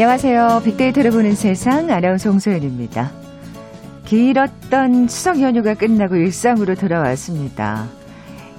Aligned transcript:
안녕하세요. 0.00 0.62
빅데이터를 0.64 1.10
보는 1.10 1.34
세상 1.34 1.90
아나운서 1.90 2.30
홍소연입니다. 2.30 3.10
길었던 4.06 5.08
추석 5.08 5.42
연휴가 5.42 5.74
끝나고 5.74 6.16
일상으로 6.16 6.74
돌아왔습니다. 6.74 7.86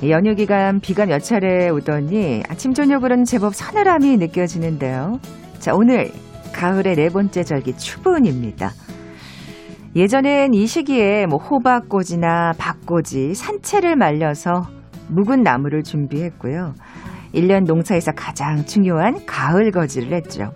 연휴 0.07 0.35
기간 0.35 0.79
비가 0.79 1.07
몇 1.07 1.17
차례 1.17 1.69
오더니 1.69 2.43
아침 2.47 2.75
저녁으로는 2.75 3.23
제법 3.23 3.55
서늘함이 3.55 4.17
느껴지는데요. 4.17 5.19
자, 5.57 5.73
오늘 5.73 6.11
가을의 6.53 6.95
네 6.95 7.09
번째 7.09 7.41
절기 7.41 7.75
추분입니다. 7.75 8.69
예전엔 9.95 10.53
이 10.53 10.67
시기에 10.67 11.25
뭐 11.25 11.39
호박꽃이나 11.39 12.51
박꽃이 12.59 13.33
산채를 13.33 13.95
말려서 13.95 14.67
묵은 15.09 15.41
나무를 15.41 15.81
준비했고요. 15.81 16.75
1년 17.33 17.65
농사에서 17.65 18.11
가장 18.11 18.63
중요한 18.63 19.25
가을 19.25 19.71
거지를 19.71 20.13
했죠. 20.13 20.53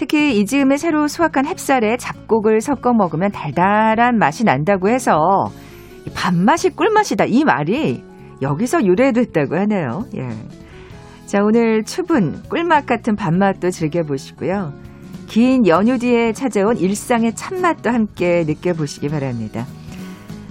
특히 0.00 0.40
이 0.40 0.46
즈음에 0.46 0.78
새로 0.78 1.08
수확한 1.08 1.44
햅쌀에 1.44 1.98
잡곡을 1.98 2.62
섞어 2.62 2.94
먹으면 2.94 3.32
달달한 3.32 4.16
맛이 4.16 4.44
난다고 4.44 4.88
해서 4.88 5.44
밥맛이 6.14 6.70
꿀맛이다 6.70 7.26
이 7.26 7.44
말이 7.44 8.02
여기서 8.40 8.82
유래됐다고 8.86 9.56
하네요. 9.58 10.06
예. 10.16 10.30
자 11.26 11.40
오늘 11.42 11.84
추분 11.84 12.42
꿀맛 12.48 12.86
같은 12.86 13.14
밥맛도 13.14 13.68
즐겨보시고요. 13.68 14.72
긴 15.26 15.66
연휴 15.66 15.98
뒤에 15.98 16.32
찾아온 16.32 16.78
일상의 16.78 17.34
참맛도 17.34 17.90
함께 17.90 18.44
느껴보시기 18.46 19.10
바랍니다. 19.10 19.66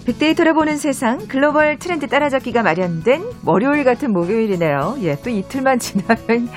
빅데이터를 0.05 0.53
보는 0.53 0.77
세상 0.77 1.17
글로벌 1.27 1.79
트렌드 1.79 2.05
따라잡기가 2.05 2.61
마련된 2.61 3.23
월요일 3.47 3.83
같은 3.83 4.13
목요일이네요. 4.13 4.97
예, 5.01 5.15
또 5.23 5.31
이틀만 5.31 5.79
지나면 5.81 6.49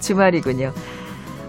주말이군요. 0.00 0.74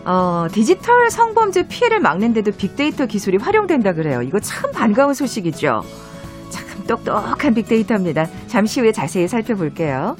어, 0.10 0.48
디지털 0.52 1.12
성범죄 1.12 1.68
피해를 1.68 2.00
막는데도 2.00 2.50
빅데이터 2.58 3.06
기술이 3.06 3.38
활용된다 3.38 3.94
그래요. 3.94 4.24
이거 4.24 4.40
참 4.40 4.72
반가운 4.72 5.14
소식이죠. 5.14 5.82
참 6.50 6.84
똑똑한 6.88 7.54
빅데이터입니다. 7.54 8.26
잠시 8.48 8.82
후에 8.82 8.92
자세히 8.92 9.28
살펴볼게요. 9.28 10.16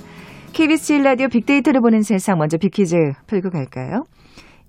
KBS 0.54 0.94
1라디오 0.94 1.32
빅데이터를 1.32 1.82
보는 1.82 2.04
세상 2.04 2.38
먼저 2.38 2.60
빅퀴즈 2.60 2.96
풀고 3.26 3.50
갈까요? 3.50 4.04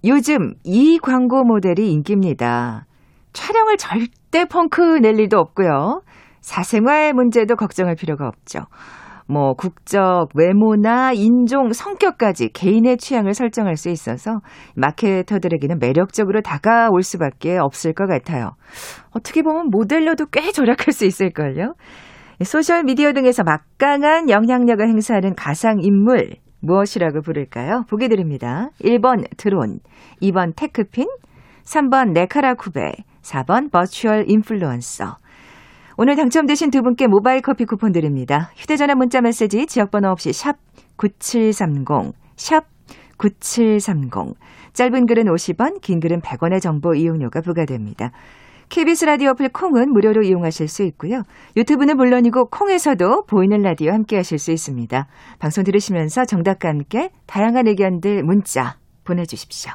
요즘 0.06 0.54
이 0.64 0.98
광고 0.98 1.44
모델이 1.44 1.92
인기입니다. 1.92 2.86
촬영을 3.34 3.76
절대 3.76 4.46
펑크 4.46 5.00
낼 5.02 5.20
일도 5.20 5.36
없고요. 5.36 6.00
사생활 6.40 7.12
문제도 7.12 7.54
걱정할 7.56 7.94
필요가 7.94 8.26
없죠. 8.26 8.60
뭐 9.30 9.54
국적, 9.54 10.30
외모나 10.34 11.12
인종, 11.12 11.72
성격까지 11.72 12.48
개인의 12.52 12.96
취향을 12.96 13.32
설정할 13.32 13.76
수 13.76 13.88
있어서 13.88 14.40
마케터들에게는 14.74 15.78
매력적으로 15.78 16.40
다가올 16.40 17.02
수밖에 17.02 17.56
없을 17.56 17.92
것 17.92 18.08
같아요. 18.08 18.56
어떻게 19.12 19.42
보면 19.42 19.70
모델료도 19.70 20.26
꽤 20.32 20.50
절약할 20.50 20.92
수 20.92 21.04
있을걸요. 21.04 21.74
소셜 22.42 22.82
미디어 22.82 23.12
등에서 23.12 23.44
막강한 23.44 24.30
영향력을 24.30 24.84
행사하는 24.84 25.36
가상 25.36 25.76
인물 25.80 26.30
무엇이라고 26.60 27.20
부를까요? 27.22 27.84
보기 27.88 28.08
드립니다. 28.08 28.70
1번 28.82 29.24
드론, 29.36 29.78
2번 30.22 30.54
techfin, 30.56 31.06
3번 31.62 32.12
네카라쿠베, 32.14 32.92
4번 33.22 33.70
virtual 33.70 34.24
influencer. 34.28 35.16
오늘 36.02 36.16
당첨되신 36.16 36.70
두 36.70 36.80
분께 36.80 37.06
모바일 37.06 37.42
커피 37.42 37.66
쿠폰 37.66 37.92
드립니다. 37.92 38.52
휴대전화 38.56 38.94
문자 38.94 39.20
메시지 39.20 39.66
지역번호 39.66 40.08
없이 40.08 40.32
샵 40.32 40.56
9730, 40.96 42.14
샵 42.36 42.64
9730. 43.18 44.10
짧은 44.72 45.04
글은 45.04 45.24
50원, 45.26 45.82
긴 45.82 46.00
글은 46.00 46.22
100원의 46.22 46.62
정보 46.62 46.94
이용료가 46.94 47.42
부과됩니다. 47.42 48.12
KBS 48.70 49.04
라디오 49.04 49.32
어플 49.32 49.50
콩은 49.50 49.92
무료로 49.92 50.22
이용하실 50.22 50.68
수 50.68 50.84
있고요. 50.84 51.24
유튜브는 51.58 51.98
물론이고 51.98 52.46
콩에서도 52.46 53.26
보이는 53.26 53.60
라디오 53.60 53.92
함께 53.92 54.16
하실 54.16 54.38
수 54.38 54.52
있습니다. 54.52 55.06
방송 55.38 55.64
들으시면서 55.64 56.24
정답과 56.24 56.70
함께 56.70 57.10
다양한 57.26 57.66
의견들 57.66 58.22
문자 58.22 58.78
보내주십시오. 59.04 59.72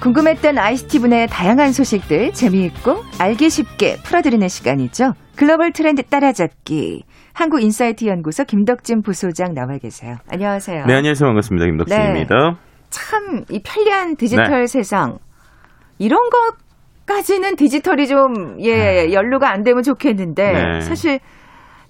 궁금했던 0.00 0.58
ICT 0.58 0.79
분야의 0.79 1.28
다양한 1.28 1.72
소식들 1.72 2.32
재미있고 2.32 3.02
알기 3.18 3.50
쉽게 3.50 3.96
풀어드리는 4.02 4.48
시간이죠. 4.48 5.12
글로벌 5.36 5.72
트렌드 5.72 6.02
따라잡기. 6.02 7.04
한국인사이트 7.32 8.06
연구소 8.06 8.44
김덕진 8.44 9.02
부소장 9.02 9.54
나와 9.54 9.78
계세요. 9.78 10.16
안녕하세요. 10.28 10.86
네, 10.86 10.94
안녕하세요. 10.94 11.28
반갑습니다. 11.28 11.66
김덕진입니다. 11.66 12.34
네. 12.34 12.56
참, 12.90 13.44
이 13.50 13.62
편리한 13.62 14.16
디지털 14.16 14.60
네. 14.60 14.66
세상. 14.66 15.18
이런 15.98 16.18
것 16.30 16.56
까지는 17.10 17.56
디지털이 17.56 18.06
좀, 18.06 18.56
예, 18.60 18.76
네. 18.76 19.12
연루가 19.12 19.50
안 19.50 19.64
되면 19.64 19.82
좋겠는데, 19.82 20.52
네. 20.52 20.80
사실, 20.80 21.18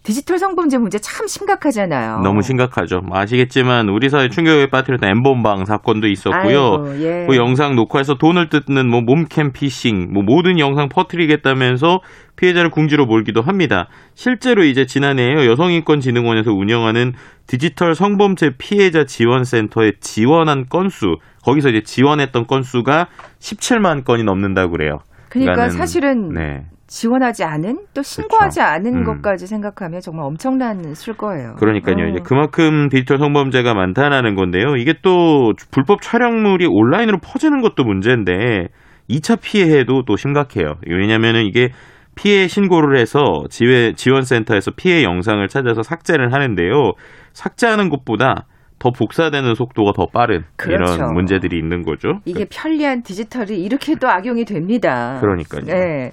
디지털 0.03 0.39
성범죄 0.39 0.79
문제 0.79 0.99
참 0.99 1.27
심각하잖아요. 1.27 2.21
너무 2.21 2.41
심각하죠. 2.41 3.01
뭐 3.01 3.19
아시겠지만 3.19 3.91
우리 3.91 4.09
사회 4.09 4.31
충격에 4.31 4.71
빠뜨렸던 4.71 5.11
n번방 5.11 5.67
사건도 5.67 6.09
있었고요. 6.09 6.87
아이고, 6.87 7.03
예. 7.03 7.27
그 7.29 7.37
영상 7.37 7.77
녹화해서 7.77 8.15
돈을 8.15 8.49
뜯는 8.49 8.89
뭐 8.89 9.03
몸캠 9.03 9.53
피싱, 9.53 10.11
뭐 10.11 10.23
모든 10.23 10.59
영상 10.59 10.89
퍼뜨리겠다면서 10.89 12.01
피해자를 12.37 12.71
궁지로 12.71 13.05
몰기도 13.05 13.43
합니다. 13.43 13.89
실제로 14.15 14.65
이제 14.65 14.87
지난해 14.87 15.47
여성인권진흥원에서 15.47 16.51
운영하는 16.51 17.13
디지털 17.47 17.95
성범죄 17.95 18.53
피해자 18.57 19.05
지원센터에 19.05 19.93
지원한 20.01 20.65
건수, 20.71 21.19
거기서 21.45 21.69
이제 21.69 21.83
지원했던 21.83 22.47
건수가 22.47 23.09
17만 23.39 24.05
건이 24.07 24.25
넘는다고 24.25 24.71
그래요. 24.73 25.01
그러니까 25.31 25.71
사실은 25.71 26.29
네. 26.35 26.67
지원하지 26.87 27.45
않은 27.45 27.87
또 27.95 28.03
신고하지 28.03 28.59
그렇죠. 28.59 28.73
않은 28.73 28.97
음. 28.97 29.05
것까지 29.05 29.47
생각하면 29.47 30.01
정말 30.01 30.27
엄청난 30.27 30.95
술 30.95 31.15
거예요. 31.17 31.55
그러니까요. 31.55 32.05
어. 32.05 32.09
이제 32.09 32.19
그만큼 32.23 32.89
디지털 32.89 33.19
성범죄가 33.19 33.75
많다라는 33.75 34.35
건데요. 34.35 34.75
이게 34.77 34.95
또 35.01 35.53
불법 35.71 36.03
촬영물이 36.03 36.67
온라인으로 36.69 37.19
퍼지는 37.19 37.63
것도 37.63 37.85
문제인데 37.85 38.69
2차 39.09 39.41
피해도 39.41 40.03
또 40.05 40.17
심각해요. 40.17 40.75
왜냐면은 40.87 41.45
이게 41.47 41.71
피해 42.17 42.49
신고를 42.49 42.99
해서 42.99 43.23
지회 43.51 43.93
지원센터에서 43.95 44.73
피해 44.77 45.05
영상을 45.05 45.47
찾아서 45.47 45.85
삭제를 45.85 46.33
하는데요. 46.33 46.93
삭제하는 47.33 47.89
것보다 47.89 48.47
더 48.81 48.91
복사되는 48.91 49.55
속도가 49.55 49.93
더 49.95 50.07
빠른 50.07 50.43
그렇죠. 50.57 50.95
이런 50.95 51.13
문제들이 51.13 51.57
있는 51.57 51.83
거죠. 51.83 52.21
이게 52.25 52.47
편리한 52.51 53.03
디지털이 53.03 53.63
이렇게 53.63 53.95
또 53.95 54.09
악용이 54.09 54.47
됩니다. 54.47 55.19
그러니까요. 55.21 55.67
네. 55.67 56.13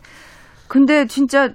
근데 0.67 1.07
진짜 1.07 1.53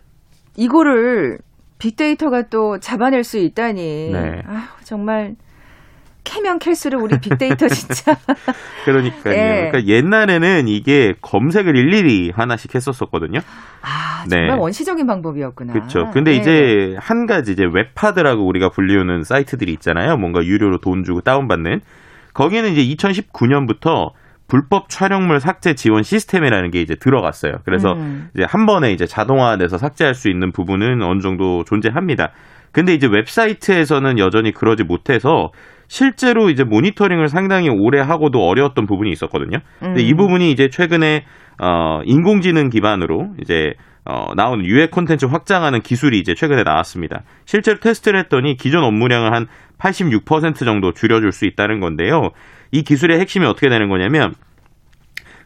이거를 0.56 1.38
빅데이터가 1.78 2.44
또 2.48 2.78
잡아낼 2.78 3.24
수 3.24 3.38
있다니. 3.38 4.10
네. 4.10 4.42
아 4.46 4.68
정말 4.84 5.36
캐면 6.32 6.58
캘수록 6.60 7.02
우리 7.02 7.20
빅데이터 7.20 7.68
진짜. 7.68 8.16
그러니까요. 8.86 9.34
네. 9.34 9.70
그러니까 9.70 9.86
옛날에는 9.86 10.66
이게 10.66 11.14
검색을 11.20 11.76
일일이 11.76 12.32
하나씩 12.34 12.74
했었었거든요. 12.74 13.40
아, 13.82 14.24
정말 14.28 14.48
네. 14.48 14.54
원시적인 14.54 15.06
방법이었구나. 15.06 15.74
그렇죠. 15.74 16.10
근데 16.12 16.32
네. 16.32 16.36
이제 16.38 16.96
한 16.98 17.26
가지 17.26 17.52
이제 17.52 17.64
웹하드라고 17.70 18.46
우리가 18.46 18.70
불리우는 18.70 19.24
사이트들이 19.24 19.72
있잖아요. 19.74 20.16
뭔가 20.16 20.42
유료로 20.42 20.78
돈 20.78 21.04
주고 21.04 21.20
다운받는. 21.20 21.82
거기는 22.32 22.72
이제 22.72 22.96
2019년부터 22.96 24.12
불법 24.48 24.88
촬영물 24.88 25.40
삭제 25.40 25.74
지원 25.74 26.02
시스템이라는 26.02 26.70
게 26.70 26.80
이제 26.80 26.94
들어갔어요. 26.94 27.58
그래서 27.64 27.92
음. 27.92 28.30
이제 28.34 28.44
한 28.44 28.64
번에 28.64 28.92
이제 28.92 29.06
자동화돼서 29.06 29.76
삭제할 29.76 30.14
수 30.14 30.30
있는 30.30 30.50
부분은 30.50 31.02
어느 31.02 31.20
정도 31.20 31.64
존재합니다. 31.64 32.32
근데 32.70 32.94
이제 32.94 33.06
웹사이트에서는 33.06 34.18
여전히 34.18 34.52
그러지 34.52 34.84
못해서 34.84 35.52
실제로 35.92 36.48
이제 36.48 36.64
모니터링을 36.64 37.28
상당히 37.28 37.68
오래 37.68 38.00
하고도 38.00 38.38
어려웠던 38.48 38.86
부분이 38.86 39.10
있었거든요. 39.10 39.58
근데 39.78 40.00
음. 40.00 40.06
이 40.06 40.14
부분이 40.14 40.50
이제 40.50 40.70
최근에 40.70 41.26
어 41.60 42.00
인공지능 42.06 42.70
기반으로 42.70 43.34
이제 43.42 43.74
어, 44.06 44.34
나오는 44.34 44.64
유해 44.64 44.86
콘텐츠 44.86 45.26
확장하는 45.26 45.82
기술이 45.82 46.18
이제 46.18 46.34
최근에 46.34 46.62
나왔습니다. 46.62 47.24
실제로 47.44 47.78
테스트를 47.78 48.18
했더니 48.20 48.56
기존 48.56 48.84
업무량을 48.84 49.34
한 49.34 49.48
86% 49.78 50.64
정도 50.64 50.92
줄여줄 50.92 51.30
수 51.30 51.44
있다는 51.44 51.80
건데요. 51.80 52.30
이 52.70 52.84
기술의 52.84 53.20
핵심이 53.20 53.44
어떻게 53.44 53.68
되는 53.68 53.90
거냐면 53.90 54.32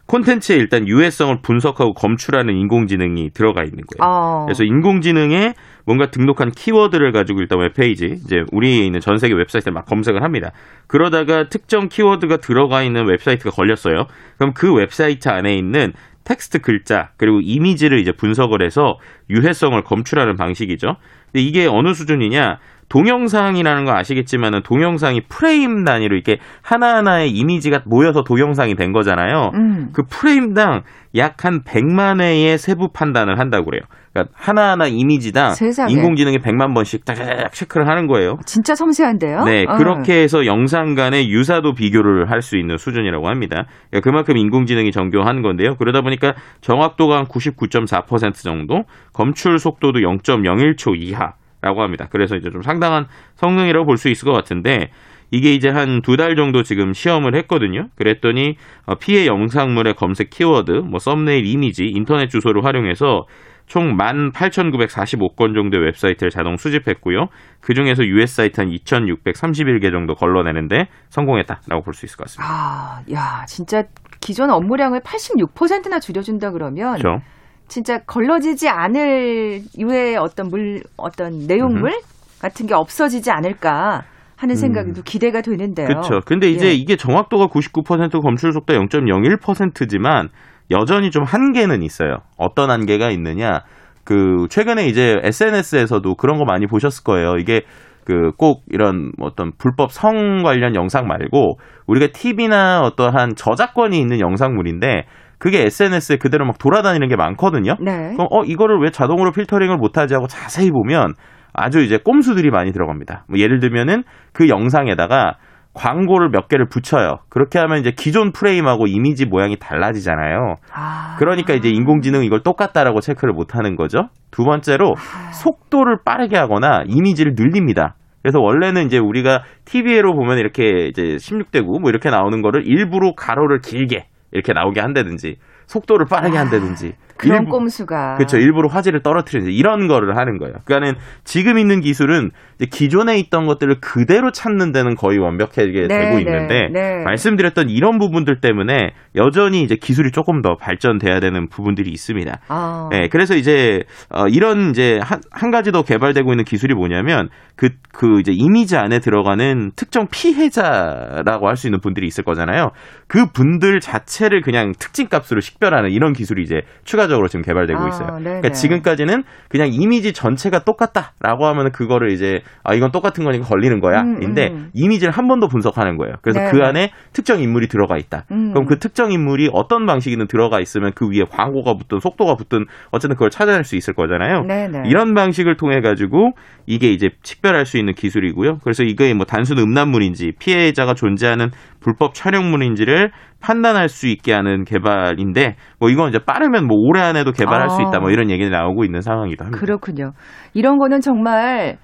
콘텐츠에 0.07 0.55
일단 0.55 0.87
유해성을 0.87 1.41
분석하고 1.41 1.93
검출하는 1.93 2.55
인공지능이 2.55 3.31
들어가 3.31 3.63
있는 3.63 3.83
거예요. 3.85 4.09
어. 4.09 4.45
그래서 4.45 4.63
인공지능에 4.63 5.53
뭔가 5.85 6.09
등록한 6.11 6.51
키워드를 6.51 7.11
가지고 7.11 7.41
일단 7.41 7.59
웹페이지, 7.59 8.21
이제 8.25 8.43
우리에 8.51 8.85
있는 8.85 8.99
전 8.99 9.17
세계 9.17 9.35
웹사이트를 9.35 9.73
막 9.73 9.85
검색을 9.85 10.23
합니다. 10.23 10.51
그러다가 10.87 11.49
특정 11.49 11.89
키워드가 11.89 12.37
들어가 12.37 12.83
있는 12.83 13.05
웹사이트가 13.07 13.51
걸렸어요. 13.51 14.07
그럼 14.37 14.53
그 14.53 14.73
웹사이트 14.73 15.29
안에 15.29 15.55
있는 15.55 15.93
텍스트 16.23 16.59
글자 16.59 17.11
그리고 17.15 17.39
이미지를 17.41 17.99
이제 17.99 18.11
분석을 18.11 18.61
해서 18.61 18.99
유해성을 19.29 19.81
검출하는 19.83 20.35
방식이죠. 20.35 20.97
근데 21.31 21.41
이게 21.41 21.67
어느 21.67 21.93
수준이냐? 21.93 22.59
동영상이라는 22.89 23.85
거 23.85 23.93
아시겠지만은 23.93 24.61
동영상이 24.63 25.21
프레임 25.27 25.83
단위로 25.83 26.15
이렇게 26.15 26.37
하나하나의 26.61 27.31
이미지가 27.31 27.81
모여서 27.85 28.23
동영상이 28.23 28.75
된 28.75 28.91
거잖아요. 28.93 29.51
음. 29.55 29.89
그 29.93 30.03
프레임당 30.09 30.83
약 31.15 31.43
한 31.45 31.63
100만 31.63 32.21
회의 32.21 32.57
세부 32.57 32.89
판단을 32.93 33.39
한다고 33.39 33.65
그래요. 33.65 33.81
그러니까 34.13 34.33
하나하나 34.35 34.87
이미지당 34.87 35.51
세상에. 35.53 35.91
인공지능이 35.93 36.39
100만 36.39 36.73
번씩 36.73 37.05
딱 37.05 37.15
체크를 37.53 37.87
하는 37.87 38.07
거예요. 38.07 38.39
진짜 38.45 38.73
섬세한데요? 38.75 39.43
네, 39.43 39.65
어. 39.67 39.77
그렇게 39.77 40.21
해서 40.23 40.45
영상 40.45 40.95
간의 40.95 41.29
유사도 41.29 41.73
비교를 41.73 42.29
할 42.31 42.41
수 42.41 42.57
있는 42.57 42.77
수준이라고 42.77 43.27
합니다. 43.27 43.65
그러니까 43.89 44.09
그만큼 44.09 44.37
인공지능이 44.37 44.91
정교한 44.91 45.41
건데요. 45.41 45.75
그러다 45.75 46.01
보니까 46.01 46.33
정확도가 46.61 47.17
한 47.17 47.25
99.4% 47.25 48.33
정도, 48.43 48.83
검출 49.13 49.59
속도도 49.59 49.99
0.01초 49.99 50.95
이하 50.97 51.33
라고 51.67 51.81
합니다. 51.83 52.07
그래서 52.09 52.35
이제 52.37 52.49
좀 52.49 52.61
상당한 52.61 53.05
성능이라고 53.35 53.85
볼 53.85 53.97
수 53.97 54.07
있을 54.09 54.25
것 54.25 54.31
같은데 54.33 54.89
이게 55.31 55.53
이제 55.53 55.67
한 55.69 56.01
두 56.01 56.15
달 56.15 56.35
정도 56.37 56.63
지금 56.63 56.93
시험을 56.93 57.35
했거든요. 57.35 57.87
그랬더니 57.97 58.55
어, 58.85 58.95
피해 58.95 59.25
영상물의 59.25 59.95
검색 59.95 60.29
키워드, 60.29 60.71
뭐 60.89 60.99
썸네일 60.99 61.45
이미지, 61.45 61.85
인터넷 61.85 62.29
주소를 62.29 62.63
활용해서 62.63 63.25
총 63.65 63.97
18,945건 63.97 65.53
정도의 65.53 65.83
웹사이트를 65.87 66.29
자동 66.29 66.55
수집했고요. 66.55 67.27
그 67.59 67.73
중에서 67.73 68.05
US 68.05 68.35
사이트 68.35 68.61
한 68.61 68.69
2,631개 68.69 69.91
정도 69.91 70.15
걸러내는데 70.15 70.87
성공했다라고 71.09 71.83
볼 71.83 71.93
수 71.93 72.05
있을 72.05 72.15
것 72.17 72.23
같습니다. 72.27 72.49
아, 72.49 73.01
야, 73.11 73.45
진짜 73.45 73.83
기존 74.21 74.49
업무량을 74.51 75.01
86%나 75.01 75.99
줄여준다 75.99 76.51
그러면 76.51 76.95
그렇죠? 76.97 77.21
진짜 77.67 77.99
걸러지지 77.99 78.69
않을 78.69 79.61
유의 79.77 80.17
어떤 80.17 80.49
물 80.49 80.81
어떤 80.97 81.47
내용물 81.47 81.91
같은 82.39 82.65
게 82.67 82.73
없어지지 82.73 83.31
않을까 83.31 84.03
하는 84.35 84.55
생각이 84.55 84.93
또 84.93 85.01
기대가 85.01 85.41
되는데요. 85.41 85.87
음. 85.87 85.89
그렇죠. 85.89 86.19
근데 86.25 86.49
이제 86.49 86.67
예. 86.67 86.73
이게 86.73 86.95
정확도가 86.95 87.47
99% 87.47 88.21
검출 88.21 88.53
속도 88.53 88.73
0.01%지만 88.73 90.29
여전히 90.69 91.11
좀 91.11 91.23
한계는 91.23 91.81
있어요. 91.81 92.17
어떤 92.37 92.69
한계가 92.69 93.09
있느냐? 93.11 93.61
그 94.03 94.47
최근에 94.49 94.87
이제 94.87 95.17
SNS에서도 95.23 96.15
그런 96.15 96.37
거 96.37 96.45
많이 96.45 96.67
보셨을 96.67 97.03
거예요. 97.03 97.35
이게 97.37 97.61
그 98.07 98.31
꼭 98.37 98.63
이런 98.69 99.11
뭐 99.17 99.27
어떤 99.27 99.51
불법 99.57 99.91
성 99.91 100.41
관련 100.41 100.75
영상 100.75 101.07
말고 101.07 101.59
우리가 101.87 102.07
TV나 102.13 102.81
어떠한 102.83 103.35
저작권이 103.35 103.99
있는 103.99 104.21
영상물인데 104.21 105.03
그게 105.37 105.63
SNS에 105.63 106.17
그대로 106.17 106.45
막 106.45 106.57
돌아다니는 106.57 107.07
게 107.07 107.15
많거든요. 107.15 107.75
네. 107.79 108.13
그럼 108.13 108.27
어 108.31 108.43
이거를 108.43 108.79
왜 108.81 108.89
자동으로 108.89 109.31
필터링을 109.31 109.77
못하지 109.77 110.13
하고 110.13 110.27
자세히 110.27 110.71
보면 110.71 111.13
아주 111.53 111.79
이제 111.81 111.97
꼼수들이 111.97 112.49
많이 112.49 112.71
들어갑니다. 112.71 113.25
뭐 113.29 113.39
예를 113.39 113.59
들면은 113.59 114.03
그 114.33 114.47
영상에다가 114.47 115.37
광고를 115.73 116.29
몇 116.29 116.47
개를 116.47 116.67
붙여요. 116.67 117.19
그렇게 117.29 117.59
하면 117.59 117.79
이제 117.79 117.91
기존 117.91 118.31
프레임하고 118.31 118.87
이미지 118.87 119.25
모양이 119.25 119.57
달라지잖아요. 119.57 120.55
아. 120.73 121.15
그러니까 121.19 121.53
이제 121.53 121.69
인공지능은 121.69 122.25
이걸 122.25 122.41
똑같다라고 122.41 122.99
체크를 122.99 123.33
못 123.33 123.55
하는 123.55 123.75
거죠. 123.75 124.09
두 124.31 124.43
번째로 124.43 124.95
속도를 125.33 125.99
빠르게 126.03 126.35
하거나 126.35 126.83
이미지를 126.87 127.33
늘립니다. 127.37 127.95
그래서 128.23 128.39
원래는 128.39 128.87
이제 128.87 128.97
우리가 128.97 129.43
TV로 129.65 130.15
보면 130.15 130.39
이렇게 130.39 130.87
이제 130.87 131.15
16대 131.15 131.61
9뭐 131.61 131.89
이렇게 131.89 132.09
나오는 132.09 132.41
거를 132.41 132.65
일부러 132.65 133.13
가로를 133.15 133.59
길게 133.59 134.07
이렇게 134.31 134.53
나오게 134.53 134.79
한다든지 134.79 135.37
속도를 135.67 136.05
빠르게 136.05 136.37
한다든지 136.37 136.95
그런 137.17 137.39
일부- 137.43 137.51
꼼수가 137.51 138.15
그렇죠. 138.15 138.37
일부러 138.37 138.67
화질을 138.69 139.01
떨어뜨리는 139.03 139.51
이런 139.51 139.87
거를 139.87 140.17
하는 140.17 140.37
거예요. 140.37 140.55
그러니까는 140.65 140.97
지금 141.23 141.57
있는 141.57 141.81
기술은 141.81 142.31
기존에 142.71 143.19
있던 143.19 143.45
것들을 143.45 143.79
그대로 143.81 144.31
찾는 144.31 144.71
데는 144.71 144.95
거의 144.95 145.19
완벽하게 145.19 145.71
네, 145.71 145.87
되고 145.87 146.15
네, 146.15 146.21
있는데 146.21 146.69
네. 146.73 147.03
말씀드렸던 147.03 147.69
이런 147.69 147.99
부분들 147.99 148.39
때문에 148.41 148.91
여전히 149.15 149.61
이제 149.63 149.75
기술이 149.75 150.11
조금 150.11 150.41
더 150.41 150.55
발전돼야 150.55 151.19
되는 151.19 151.47
부분들이 151.49 151.91
있습니다. 151.91 152.39
아. 152.47 152.89
네, 152.91 153.07
그래서 153.09 153.35
이제 153.35 153.83
어, 154.09 154.25
이런 154.27 154.71
이제 154.71 154.99
한, 155.03 155.21
한 155.31 155.51
가지 155.51 155.71
더 155.71 155.83
개발되고 155.83 156.31
있는 156.31 156.45
기술이 156.45 156.73
뭐냐면 156.73 157.29
그그 157.55 158.19
이제 158.19 158.31
이미지 158.33 158.75
안에 158.77 158.99
들어가는 158.99 159.71
특정 159.75 160.07
피해자라고 160.11 161.47
할 161.49 161.57
수 161.57 161.65
있는 161.65 161.79
분들이 161.79 162.05
있을 162.05 162.23
거잖아요. 162.23 162.69
그 163.07 163.31
분들 163.31 163.79
자체를 163.79 164.41
그냥 164.41 164.73
특징 164.77 165.07
값으로 165.07 165.41
식별하는 165.41 165.89
이런 165.89 166.13
기술이 166.13 166.43
이제 166.43 166.61
추가 166.83 167.06
적으로 167.07 167.27
지금 167.27 167.41
개발되고 167.43 167.79
아, 167.79 167.87
있어요. 167.87 168.07
네네. 168.17 168.23
그러니까 168.23 168.49
지금까지는 168.51 169.23
그냥 169.49 169.69
이미지 169.71 170.13
전체가 170.13 170.59
똑같다라고 170.65 171.45
하면 171.45 171.71
그거를 171.71 172.11
이제 172.11 172.41
아 172.63 172.73
이건 172.73 172.91
똑같은 172.91 173.23
거니까 173.23 173.45
걸리는 173.45 173.79
거야. 173.79 174.01
음, 174.01 174.21
인데 174.23 174.49
음. 174.51 174.69
이미지를 174.73 175.11
한 175.13 175.27
번 175.27 175.37
더 175.39 175.47
분석하는 175.47 175.97
거예요. 175.97 176.15
그래서 176.23 176.39
네네. 176.39 176.51
그 176.51 176.63
안에 176.63 176.91
특정 177.13 177.39
인물이 177.41 177.67
들어가 177.67 177.95
있다. 177.97 178.25
음. 178.31 178.53
그럼 178.53 178.65
그 178.65 178.79
특정 178.79 179.11
인물이 179.11 179.51
어떤 179.53 179.85
방식이든 179.85 180.25
들어가 180.27 180.59
있으면 180.59 180.93
그 180.95 181.07
위에 181.07 181.25
광고가 181.29 181.75
붙든 181.75 181.99
속도가 181.99 182.35
붙든 182.35 182.65
어쨌든 182.89 183.15
그걸 183.15 183.29
찾아낼 183.29 183.63
수 183.63 183.75
있을 183.75 183.93
거잖아요. 183.93 184.43
네네. 184.47 184.83
이런 184.89 185.13
방식을 185.13 185.57
통해 185.57 185.79
가지고 185.81 186.31
이게 186.65 186.91
이제 186.91 187.09
식별할 187.23 187.65
수 187.67 187.77
있는 187.77 187.93
기술이고요. 187.93 188.57
그래서 188.63 188.83
이게 188.83 189.13
뭐 189.13 189.25
단순 189.25 189.59
음란물인지 189.59 190.33
피해자가 190.39 190.95
존재하는 190.95 191.51
불법 191.79 192.13
촬영물인지를 192.13 193.11
판단할 193.39 193.89
수 193.89 194.07
있게 194.07 194.33
하는 194.33 194.63
개발인데 194.63 195.55
뭐 195.79 195.89
이건 195.89 196.09
이제 196.09 196.19
빠르면 196.19 196.65
뭐 196.65 196.77
올해 196.77 197.01
안에도 197.01 197.31
개발할 197.31 197.69
수 197.69 197.77
아. 197.81 197.87
있다 197.87 197.99
뭐 197.99 198.09
이런 198.09 198.29
얘기가 198.29 198.49
나오고 198.49 198.83
있는 198.83 199.01
상황이기도 199.01 199.45
합니다. 199.45 199.59
그렇군요. 199.59 200.11
이런 200.53 200.77
거는 200.77 201.01
정말 201.01 201.77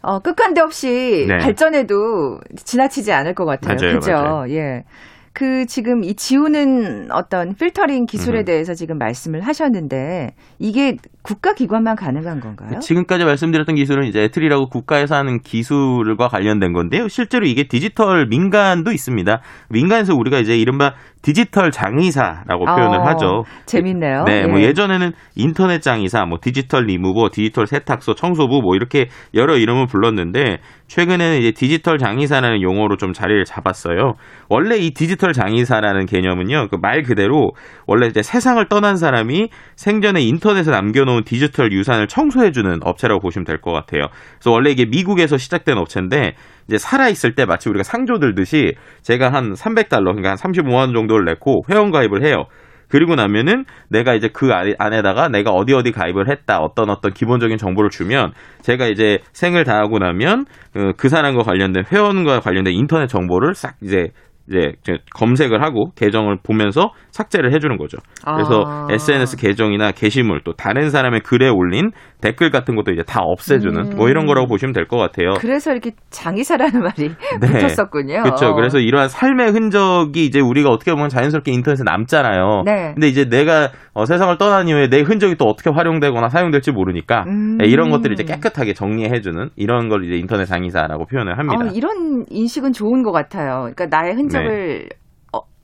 어, 0.00 0.20
끝간데 0.20 0.60
없이 0.60 1.26
네. 1.28 1.38
발전해도 1.38 2.38
지나치지 2.56 3.12
않을 3.12 3.34
것 3.34 3.44
같아요. 3.44 3.76
맞아요, 3.80 3.98
그죠? 3.98 4.12
맞아요. 4.12 4.44
예. 4.50 4.82
그 5.38 5.66
지금 5.66 6.02
이 6.02 6.14
지우는 6.14 7.12
어떤 7.12 7.54
필터링 7.54 8.06
기술에 8.06 8.40
음. 8.40 8.44
대해서 8.44 8.74
지금 8.74 8.98
말씀을 8.98 9.40
하셨는데 9.40 10.34
이게 10.58 10.96
국가 11.22 11.54
기관만 11.54 11.94
가능한 11.94 12.40
건가요? 12.40 12.80
지금까지 12.80 13.24
말씀드렸던 13.24 13.76
기술은 13.76 14.08
이제 14.08 14.24
애틀이라고 14.24 14.68
국가에서 14.68 15.14
하는 15.14 15.40
기술과 15.40 16.26
관련된 16.26 16.72
건데요. 16.72 17.06
실제로 17.06 17.46
이게 17.46 17.68
디지털 17.68 18.26
민간도 18.26 18.90
있습니다. 18.90 19.40
민간에서 19.68 20.16
우리가 20.16 20.40
이제 20.40 20.58
이른바 20.58 20.94
디지털 21.22 21.70
장의사라고 21.70 22.64
표현을 22.64 23.00
어, 23.00 23.02
하죠. 23.08 23.44
재밌네요. 23.66 24.24
네, 24.24 24.46
뭐 24.46 24.60
예. 24.60 24.64
예전에는 24.64 25.12
인터넷 25.36 25.80
장의사, 25.82 26.24
뭐 26.24 26.38
디지털 26.40 26.84
리무버, 26.84 27.30
디지털 27.32 27.66
세탁소, 27.66 28.14
청소부 28.14 28.60
뭐 28.62 28.74
이렇게 28.76 29.08
여러 29.34 29.56
이름을 29.56 29.86
불렀는데 29.86 30.58
최근에는 30.86 31.38
이제 31.38 31.50
디지털 31.52 31.98
장의사라는 31.98 32.62
용어로 32.62 32.96
좀 32.96 33.12
자리를 33.12 33.44
잡았어요. 33.44 34.14
원래 34.48 34.76
이 34.78 34.92
디지털 34.92 35.32
장의사라는 35.32 36.06
개념은요, 36.06 36.68
그 36.68 36.78
말 36.80 37.02
그대로 37.02 37.50
원래 37.86 38.06
이제 38.06 38.22
세상을 38.22 38.64
떠난 38.68 38.96
사람이 38.96 39.48
생전에 39.76 40.22
인터넷에 40.22 40.70
남겨놓은 40.70 41.24
디지털 41.24 41.72
유산을 41.72 42.06
청소해주는 42.06 42.78
업체라고 42.82 43.20
보시면 43.20 43.44
될 43.44 43.58
것 43.60 43.72
같아요. 43.72 44.06
그래서 44.38 44.52
원래 44.52 44.70
이게 44.70 44.86
미국에서 44.86 45.36
시작된 45.36 45.76
업체인데 45.76 46.34
이제 46.68 46.78
살아 46.78 47.08
있을 47.08 47.34
때 47.34 47.44
마치 47.46 47.68
우리가 47.68 47.82
상조 47.82 48.18
들듯이 48.18 48.74
제가 49.02 49.32
한 49.32 49.54
300달러, 49.54 50.04
그러니까 50.04 50.30
한 50.30 50.36
35만 50.36 50.72
원 50.74 50.92
정도를 50.94 51.24
내고 51.24 51.62
회원 51.70 51.90
가입을 51.90 52.24
해요. 52.24 52.44
그리고 52.90 53.14
나면은 53.16 53.64
내가 53.90 54.14
이제 54.14 54.28
그 54.32 54.48
안에- 54.48 54.74
안에다가 54.78 55.28
내가 55.28 55.50
어디 55.50 55.74
어디 55.74 55.92
가입을 55.92 56.30
했다 56.30 56.58
어떤 56.60 56.88
어떤 56.88 57.12
기본적인 57.12 57.58
정보를 57.58 57.90
주면 57.90 58.32
제가 58.62 58.86
이제 58.86 59.18
생을 59.32 59.64
다하고 59.64 59.98
나면 59.98 60.46
그, 60.72 60.92
그 60.96 61.08
사람과 61.10 61.42
관련된 61.42 61.84
회원과 61.92 62.40
관련된 62.40 62.72
인터넷 62.72 63.06
정보를 63.06 63.54
싹 63.54 63.74
이제 63.82 64.08
이제 64.48 64.72
이제 64.80 64.96
검색을 65.14 65.62
하고 65.62 65.90
계정을 65.96 66.38
보면서 66.42 66.92
삭제를 67.10 67.52
해주는 67.52 67.76
거죠. 67.76 67.98
그래서 68.24 68.64
아. 68.66 68.86
SNS 68.90 69.36
계정이나 69.36 69.90
게시물 69.92 70.40
또 70.42 70.54
다른 70.54 70.88
사람의 70.88 71.20
글에 71.20 71.50
올린 71.50 71.90
댓글 72.20 72.50
같은 72.50 72.74
것도 72.74 72.90
이제 72.92 73.02
다 73.06 73.20
없애주는 73.22 73.92
음. 73.92 73.96
뭐 73.96 74.08
이런 74.08 74.26
거라고 74.26 74.48
보시면 74.48 74.72
될 74.72 74.88
것 74.88 74.96
같아요. 74.96 75.34
그래서 75.38 75.70
이렇게 75.70 75.92
장의사라는 76.10 76.80
말이 76.80 77.10
네. 77.40 77.46
붙었었군요. 77.46 78.22
그렇죠. 78.22 78.54
그래서 78.54 78.78
이러한 78.78 79.08
삶의 79.08 79.50
흔적이 79.50 80.24
이제 80.24 80.40
우리가 80.40 80.70
어떻게 80.70 80.92
보면 80.92 81.10
자연스럽게 81.10 81.52
인터넷에 81.52 81.84
남잖아요. 81.84 82.62
네. 82.64 82.92
근데 82.94 83.06
이제 83.08 83.28
내가 83.28 83.70
어, 83.92 84.04
세상을 84.06 84.36
떠난 84.38 84.66
이후에 84.68 84.88
내 84.88 85.00
흔적이 85.02 85.36
또 85.36 85.44
어떻게 85.44 85.70
활용되거나 85.70 86.28
사용될지 86.28 86.72
모르니까 86.72 87.24
음. 87.26 87.58
네, 87.58 87.66
이런 87.66 87.90
것들을 87.90 88.14
이제 88.14 88.24
깨끗하게 88.24 88.72
정리해주는 88.72 89.50
이런 89.56 89.88
걸 89.88 90.04
이제 90.04 90.16
인터넷 90.16 90.46
장의사라고 90.46 91.06
표현을 91.06 91.38
합니다. 91.38 91.64
어, 91.66 91.68
이런 91.74 92.24
인식은 92.30 92.72
좋은 92.72 93.02
것 93.02 93.12
같아요. 93.12 93.68
그러니까 93.74 93.86
나의 93.86 94.14
흔적을 94.14 94.86
어, 94.90 94.97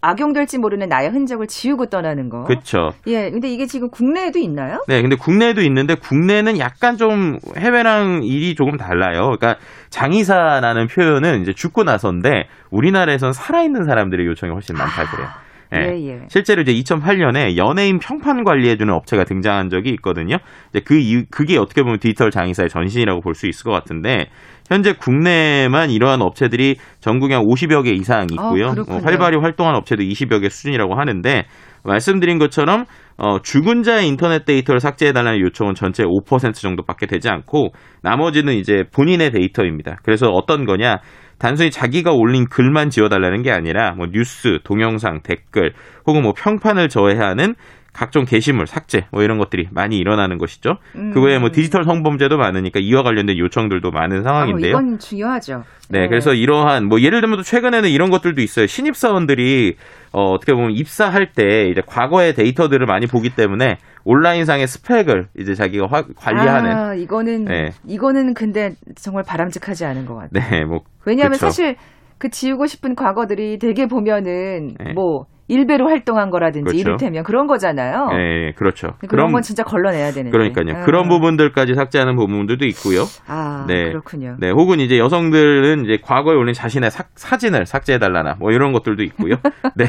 악용될지 0.05 0.59
모르는 0.59 0.89
나의 0.89 1.11
흔적을 1.11 1.47
지우고 1.47 1.87
떠나는 1.87 2.29
거. 2.29 2.45
그렇죠. 2.45 2.93
예, 3.07 3.31
근데 3.31 3.49
이게 3.49 3.67
지금 3.67 3.89
국내에도 3.91 4.39
있나요? 4.39 4.85
네, 4.87 5.01
근데 5.01 5.17
국내에도 5.17 5.63
있는데 5.63 5.95
국내는 5.95 6.59
약간 6.59 6.97
좀 6.97 7.39
해외랑 7.57 8.23
일이 8.23 8.55
조금 8.55 8.77
달라요. 8.77 9.35
그러니까 9.37 9.57
장의사라는 9.91 10.89
표현은 10.89 11.43
이제 11.43 11.53
죽고 11.53 11.85
나서인데 11.85 12.49
우리나라에선 12.71 13.33
살아있는 13.33 13.85
사람들의 13.85 14.27
요청이 14.27 14.53
훨씬 14.53 14.77
많다 14.77 15.05
그래요. 15.11 15.29
예. 15.73 15.93
예, 15.97 16.09
예. 16.09 16.21
실제로 16.29 16.63
이제 16.63 16.73
2008년에 16.73 17.57
연예인 17.57 17.99
평판 17.99 18.45
관리해주는 18.45 18.93
업체가 18.93 19.25
등장한 19.25 19.71
적이 19.71 19.91
있거든요. 19.95 20.37
이제 20.71 20.81
그 20.85 20.97
이유, 20.97 21.25
그게 21.31 21.57
어떻게 21.59 21.83
보면 21.83 21.99
디지털 21.99 22.31
장의사의 22.31 22.69
전신이라고 22.69 23.21
볼 23.23 23.35
수 23.35 23.49
있을 23.49 23.65
것 23.65 23.71
같은데 23.73 24.29
현재 24.69 24.95
국내만 24.95 25.91
이러한 25.91 26.23
업체들이 26.23 26.77
전국에 27.01 27.35
한 27.35 27.45
50여 27.45 27.85
개 27.85 27.91
이상 27.91 28.27
있고요. 28.31 28.69
아, 28.69 28.73
그렇군요. 28.73 28.97
어, 28.97 29.01
활발히 29.03 29.37
활동한 29.39 29.75
업체도 29.75 30.03
20여 30.03 30.41
개 30.41 30.49
수준이라고 30.49 30.95
하는데 30.95 31.47
말씀드린 31.85 32.39
것처럼 32.39 32.87
어, 33.17 33.39
죽은 33.43 33.83
자의 33.83 34.09
인터넷 34.09 34.45
데이터를 34.45 34.81
삭제해달라는 34.81 35.41
요청은 35.41 35.75
전체 35.75 36.03
5% 36.03 36.55
정도밖에 36.55 37.07
되지 37.07 37.29
않고 37.29 37.73
나머지는 38.03 38.55
이제 38.55 38.85
본인의 38.93 39.31
데이터입니다. 39.33 39.99
그래서 40.03 40.29
어떤 40.29 40.65
거냐? 40.65 40.99
단순히 41.39 41.71
자기가 41.71 42.13
올린 42.13 42.47
글만 42.49 42.91
지워달라는 42.91 43.43
게 43.43 43.51
아니라 43.51 43.93
뭐 43.93 44.07
뉴스, 44.11 44.61
동영상, 44.65 45.21
댓글 45.23 45.73
혹은 46.07 46.23
뭐 46.23 46.33
평판을 46.33 46.89
저해야 46.89 47.21
하는 47.29 47.55
각종 47.95 48.25
게시물 48.25 48.67
삭제 48.67 49.07
뭐 49.13 49.23
이런 49.23 49.39
것들이 49.39 49.69
많이 49.71 49.97
일어나는 49.99 50.37
것이죠. 50.37 50.79
음. 50.97 51.13
그 51.15 51.23
외에 51.23 51.39
뭐 51.39 51.51
디지털 51.53 51.85
성범죄도 51.85 52.37
많으니까 52.37 52.81
이와 52.81 53.03
관련된 53.05 53.39
요청들도 53.39 53.91
많은 53.93 54.25
상황인데요. 54.25 54.77
아, 54.77 54.81
이건 54.81 54.99
중요하죠. 54.99 55.63
네, 55.89 56.09
그래서 56.09 56.35
이러한 56.35 56.87
뭐 56.87 57.01
예를 57.01 57.21
들면 57.21 57.37
또 57.39 57.43
최근에는 57.43 57.89
이런 57.89 58.11
것들도 58.11 58.43
있어요. 58.43 58.67
신입 58.67 58.97
사원들이 58.97 59.77
어, 60.13 60.33
어떻게 60.33 60.53
보면 60.53 60.73
입사할 60.73 61.33
때 61.33 61.69
이제 61.71 61.83
과거의 61.87 62.35
데이터들을 62.35 62.85
많이 62.87 63.07
보기 63.07 63.31
때문에 63.31 63.79
온라인상의 64.05 64.67
스펙을 64.67 65.29
이제 65.39 65.55
자기가 65.55 65.87
화- 65.87 66.05
관리하는 66.17 66.71
아, 66.77 66.95
이거는 66.95 67.45
네. 67.45 67.71
이거는 67.87 68.35
근데 68.35 68.75
정말 68.97 69.23
바람직하지 69.25 69.85
않은 69.85 70.05
것 70.07 70.17
같아요. 70.17 70.51
네, 70.51 70.65
뭐 70.65 70.81
왜냐하면 71.05 71.33
그쵸. 71.35 71.47
사실 71.47 71.77
그 72.19 72.29
지우고 72.31 72.67
싶은 72.67 72.95
과거들이 72.97 73.59
되게 73.59 73.87
보면은 73.87 74.75
네. 74.79 74.93
뭐 74.95 75.27
일배로 75.49 75.89
활동한 75.89 76.31
거라든지 76.31 76.65
그렇죠. 76.73 76.79
이를테면 76.81 77.23
그런 77.25 77.47
거잖아요. 77.47 78.09
네, 78.13 78.53
그렇죠. 78.57 78.95
그런 78.99 79.09
그럼 79.09 79.33
건 79.33 79.43
진짜 79.43 79.63
걸러내야 79.63 80.13
되는데. 80.13 80.31
그러니까요. 80.31 80.83
아. 80.83 80.85
그런 80.85 81.09
부분들까지 81.09 81.75
삭제하는 81.75 82.17
부분들도 82.17 82.65
있고요. 82.67 83.05
아, 83.27 83.65
네. 83.69 83.85
그렇군요. 83.91 84.37
네, 84.39 84.51
혹은 84.51 84.81
이제 84.81 84.99
여성들은 84.99 85.85
이제 85.85 85.99
과거에 86.03 86.35
올린 86.35 86.55
자신의 86.55 86.91
사, 86.91 87.05
사진을 87.15 87.67
삭제해 87.67 87.99
달라나 87.99 88.37
뭐 88.39 88.53
이런 88.53 88.73
것들도 88.73 89.03
있고요. 89.03 89.37
네, 89.77 89.87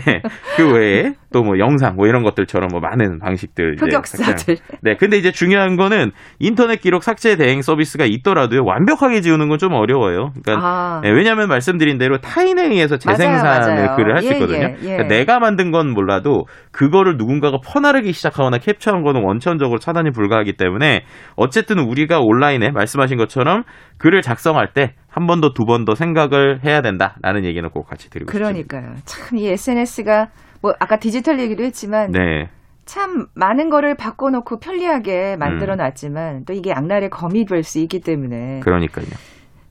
그 0.58 0.74
외에 0.74 1.14
또 1.32 1.46
뭐 1.46 1.60
영상 1.60 1.96
뭐 1.96 2.08
이런 2.08 2.24
것들처럼 2.24 2.70
뭐 2.72 2.80
많은 2.80 3.20
방식들 3.20 3.76
흑역사들. 3.80 4.58
네, 4.82 4.96
근데 4.96 5.18
이제 5.18 5.32
중요한 5.32 5.76
거는 5.76 6.12
인터넷 6.40 6.82
기록 6.82 7.04
삭제 7.04 7.36
대행 7.36 7.62
서비스가 7.62 8.06
있더라도요 8.06 8.64
완벽하게 8.66 9.22
지우는 9.22 9.50
건 9.50 9.56
좀 9.60 9.72
어려워요. 9.74 10.34
그러니까 10.44 10.68
아, 10.68 11.02
네, 11.02 11.10
왜냐하면 11.12 11.48
말씀드린 11.48 11.98
대로 11.98 12.18
타인에 12.20 12.64
의해서 12.68 12.98
맞아요, 13.06 13.18
재생산을 13.18 13.76
맞아요. 13.86 13.96
글을 13.96 14.16
할수 14.16 14.28
예, 14.28 14.34
있거든요. 14.34 14.58
예, 14.60 14.76
예. 14.82 14.86
그러니까 14.86 15.08
내가 15.08 15.40
만든 15.46 15.72
건 15.72 15.92
몰라도 15.94 16.46
그거를 16.72 17.18
누군가가 17.18 17.60
퍼나르기 17.64 18.12
시작하거나 18.14 18.58
캡처한 18.58 19.04
거는 19.04 19.24
원천적으로 19.24 19.78
차단이 19.78 20.10
불가하기 20.10 20.54
때문에 20.58 21.06
어쨌든 21.36 21.78
우리가 21.80 22.20
온라인에 22.20 22.72
말씀하신 22.72 23.18
것처럼 23.18 23.64
글을 24.00 24.22
작성할 24.22 24.74
때 24.74 24.96
한 25.16 25.28
번 25.28 25.40
더 25.42 25.54
두 25.54 25.66
번 25.66 25.86
더 25.86 25.94
생각을 25.96 26.64
해야 26.66 26.82
된다라는 26.82 27.46
얘기는 27.46 27.68
꼭 27.70 27.88
같이 27.88 28.10
드리고 28.10 28.32
그러니까요. 28.32 28.96
참 29.06 29.38
이 29.38 29.48
SNS가 29.48 30.28
뭐 30.62 30.74
아까 30.80 30.98
디지털 30.98 31.40
얘기도 31.40 31.64
했지만. 31.64 32.12
네, 32.12 32.50
참 32.86 33.28
많은 33.36 33.70
거를 33.70 33.96
바꿔놓고 33.96 34.60
편리하게 34.60 35.36
음. 35.36 35.40
만들어 35.40 35.76
놨지만 35.76 36.44
또 36.46 36.54
이게 36.54 36.72
악랄의 36.74 37.10
검이 37.10 37.46
될 37.46 37.64
수 37.64 37.80
있기 37.80 38.02
때문에 38.02 38.60
그러니까요. 38.62 39.06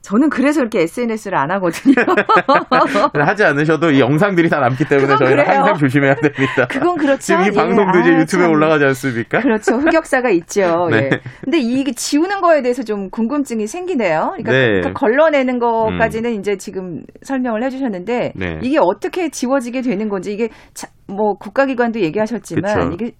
저는 0.04 0.28
그래서 0.28 0.60
이렇게 0.60 0.82
SNS를 0.82 1.38
안 1.38 1.50
하거든요. 1.52 1.94
하지 3.24 3.42
않으셔도 3.42 3.90
이 3.90 4.00
영상들이 4.00 4.50
다 4.50 4.60
남기 4.60 4.84
때문에 4.84 5.16
저희는 5.16 5.44
그래요. 5.44 5.58
항상 5.60 5.74
조심해야 5.78 6.14
됩니다. 6.16 6.66
그건 6.70 6.96
그렇죠. 6.98 7.20
지금 7.20 7.44
이 7.44 7.46
예. 7.46 7.50
방송도 7.50 8.00
이제 8.00 8.10
아, 8.10 8.18
유튜브에 8.18 8.44
참. 8.44 8.50
올라가지 8.52 8.84
않습니까? 8.84 9.40
그렇죠. 9.40 9.76
흑역사가 9.76 10.28
있죠. 10.28 10.88
네. 10.92 11.08
예. 11.10 11.20
근데 11.42 11.58
이게 11.58 11.92
지우는 11.92 12.42
거에 12.42 12.60
대해서 12.60 12.82
좀 12.82 13.08
궁금증이 13.08 13.66
생기네요. 13.66 14.34
그러니까, 14.36 14.52
네. 14.52 14.58
음. 14.58 14.80
그러니까 14.82 14.92
걸러내는 14.92 15.58
것까지는 15.58 16.38
이제 16.38 16.58
지금 16.58 17.00
설명을 17.22 17.64
해주셨는데 17.64 18.32
네. 18.36 18.58
이게 18.60 18.76
어떻게 18.78 19.30
지워지게 19.30 19.80
되는 19.80 20.10
건지 20.10 20.34
이게 20.34 20.50
자- 20.74 20.88
뭐 21.06 21.32
국가기관도 21.38 22.00
얘기하셨지만 22.00 22.90
그쵸. 22.90 22.90
이게 22.92 23.12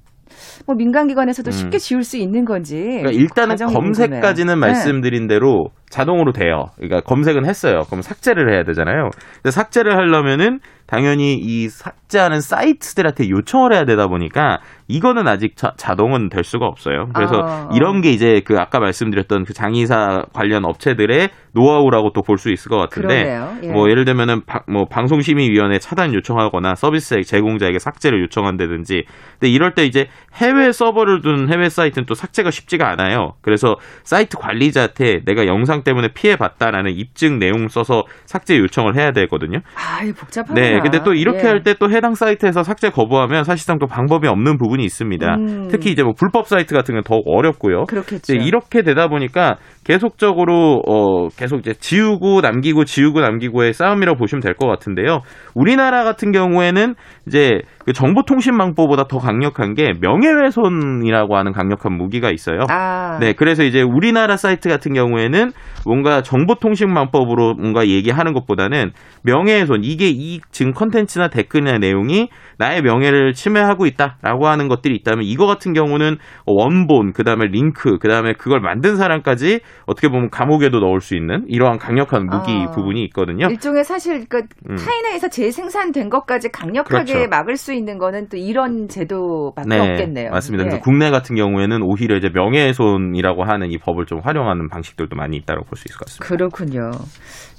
뭐 0.67 0.75
민간기관에서도 0.77 1.49
음. 1.49 1.53
쉽게 1.53 1.79
지울 1.79 2.03
수 2.03 2.17
있는 2.19 2.45
건지. 2.45 2.77
그러니까 2.77 3.11
일단은 3.13 3.57
검색까지는 3.57 4.55
궁금해요. 4.55 4.57
말씀드린 4.57 5.29
대로 5.29 5.71
자동으로 5.95 6.33
돼요. 6.33 6.67
그러니까 6.77 7.01
검색은 7.03 7.45
했어요. 7.47 7.85
그럼 7.87 8.03
삭제를 8.03 8.53
해야 8.53 8.65
되잖아요. 8.65 9.11
근데 9.43 9.51
삭제를 9.53 9.97
하려면은 9.97 10.59
당연히 10.87 11.35
이 11.35 11.69
삭제하는 11.71 12.41
사이트들한테 12.43 13.31
요청을 13.31 13.73
해야 13.73 13.85
되다 13.87 14.07
보니까 14.07 14.59
이거는 14.87 15.27
아직 15.27 15.57
자, 15.57 15.73
자동은 15.79 16.29
될 16.29 16.45
수가 16.45 16.67
없어요. 16.67 17.09
그래서 17.15 17.37
아, 17.37 17.69
어. 17.71 17.75
이런 17.75 18.03
게 18.03 18.11
이제 18.11 18.43
그 18.45 18.59
아까 18.59 18.81
말씀드렸던 18.81 19.45
그 19.45 19.55
장의사 19.55 20.25
관련 20.35 20.67
업체들의 20.67 21.31
노하우라고 21.53 22.13
또 22.13 22.21
볼 22.23 22.37
수 22.39 22.51
있을 22.51 22.69
것 22.69 22.77
같은데. 22.77 23.41
예. 23.63 23.69
뭐 23.73 23.89
예를 23.89 24.05
들면은 24.05 24.45
바- 24.45 24.63
뭐 24.69 24.85
방송심의위원회 24.87 25.79
차단 25.79 26.13
요청하거나 26.13 26.75
서비스 26.75 27.23
제공자에게 27.23 27.79
삭제를 27.79 28.21
요청한다든지 28.25 29.05
근데 29.39 29.49
이럴 29.51 29.75
때 29.75 29.87
이제 29.87 30.09
해외 30.35 30.71
서버를 30.73 31.23
둔 31.23 31.51
해외 31.51 31.69
사이트는 31.71 32.05
또 32.07 32.15
삭제가 32.15 32.51
쉽지가 32.51 32.91
않아요. 32.91 33.35
그래서 33.41 33.77
사이트 34.03 34.37
관리자한테 34.37 35.23
내가 35.25 35.47
영상 35.47 35.83
때문에 35.85 36.09
피해 36.15 36.37
봤다라는 36.37 36.93
입증 36.93 37.39
내용 37.39 37.69
써서 37.69 38.05
삭제 38.25 38.59
요청을 38.59 38.97
해야 38.97 39.13
되거든요. 39.13 39.61
아, 39.77 40.01
복잡하구나. 40.19 40.61
네, 40.61 40.81
근데 40.81 41.03
또 41.05 41.13
이렇게 41.15 41.45
예. 41.45 41.49
할때 41.49 41.75
또 41.79 41.91
해당 41.91 42.15
사이트에서 42.15 42.63
삭제 42.63 42.91
거부하면 42.91 43.45
사실상 43.45 43.79
또 43.79 43.87
방법이 43.87 44.27
없는 44.27 44.59
부분이 44.59 44.85
있습니다. 44.85 45.35
음. 45.35 45.69
특히 45.71 45.91
이제 45.91 46.03
뭐 46.03 46.13
불법 46.19 46.49
사이트 46.49 46.75
같은 46.75 46.95
건 46.95 47.05
더욱 47.05 47.23
어렵고요. 47.27 47.85
그렇겠죠. 47.85 48.35
이렇게 48.35 48.83
되다 48.83 49.09
보니까 49.09 49.57
계속적으로 49.85 50.83
어 50.87 51.29
계속 51.29 51.61
이제 51.61 51.75
지우고 51.75 52.41
남기고 52.41 52.85
지우고 52.85 53.21
남기고의 53.21 53.73
싸움이라고 53.75 54.19
보시면 54.19 54.41
될 54.41 54.55
것 54.55 54.67
같은데요. 54.69 55.23
우리나라 55.55 56.05
같은 56.05 56.31
경우에는 56.31 56.95
이제 57.27 57.61
그 57.85 57.93
정보통신망법보다 57.93 59.09
더 59.09 59.19
강력한 59.19 59.75
게 59.75 59.93
명예훼손이라고 60.01 61.37
하는 61.37 61.53
강력한 61.53 61.93
무기가 61.93 62.31
있어요. 62.31 62.61
아, 62.71 63.19
네, 63.21 63.33
그래서 63.33 63.65
이제 63.65 63.83
우리나라 63.83 64.37
사이트 64.37 64.69
같은 64.69 64.95
경우에는 64.95 65.51
뭔가 65.85 66.23
정보통신망법으로 66.23 67.55
뭔가 67.55 67.87
얘기하는 67.89 68.33
것보다는 68.33 68.93
명예훼손, 69.23 69.81
이게 69.83 70.09
이 70.09 70.41
지금 70.51 70.73
컨텐츠나 70.73 71.29
댓글이나 71.29 71.79
내용이 71.79 72.29
나의 72.59 72.83
명예를 72.83 73.33
침해하고 73.33 73.87
있다라고 73.87 74.47
하는 74.47 74.69
것들이 74.69 74.95
있다면 74.97 75.25
이거 75.25 75.47
같은 75.47 75.73
경우는 75.73 76.17
원본, 76.47 77.13
그 77.13 77.25
다음에 77.25 77.47
링크, 77.47 77.99
그 77.99 78.09
다음에 78.09 78.33
그걸 78.33 78.61
만든 78.61 78.97
사람까지 78.97 79.61
어떻게 79.87 80.09
보면 80.09 80.31
감옥에도 80.31 80.81
넣을 80.81 81.01
수 81.01 81.15
있는 81.15 81.45
이러한 81.49 81.79
강력한 81.79 82.27
무기 82.27 82.53
아. 82.53 82.71
부분이 82.71 83.03
있거든요. 83.07 83.47
일종의 83.49 83.85
사실 83.85 84.27
그 84.29 84.43
음. 84.69 84.77
타인에서 84.77 85.29
재생산된 85.29 86.09
것까지 86.11 86.51
강력하게 86.51 87.13
그렇죠. 87.13 87.29
막을 87.31 87.57
수 87.57 87.73
있는 87.73 87.99
거는 87.99 88.29
또 88.29 88.37
이런 88.37 88.89
제도밖에 88.89 89.77
없겠네요. 89.79 90.31
맞습니다. 90.31 90.65
예. 90.65 90.69
그래서 90.69 90.83
국내 90.83 91.11
같은 91.11 91.37
경우에는 91.37 91.83
오히려 91.83 92.17
이제 92.17 92.29
명예훼손이라고 92.33 93.45
하는 93.45 93.71
이 93.71 93.79
법을 93.79 94.07
좀 94.07 94.21
활용하는 94.21 94.69
방식들도 94.69 95.15
많이 95.17 95.37
있다고 95.37 95.65
볼 95.65 95.75
수 95.77 95.85
있을 95.89 95.99
것 95.99 96.07
같습니다. 96.07 96.27
그렇군요. 96.27 96.91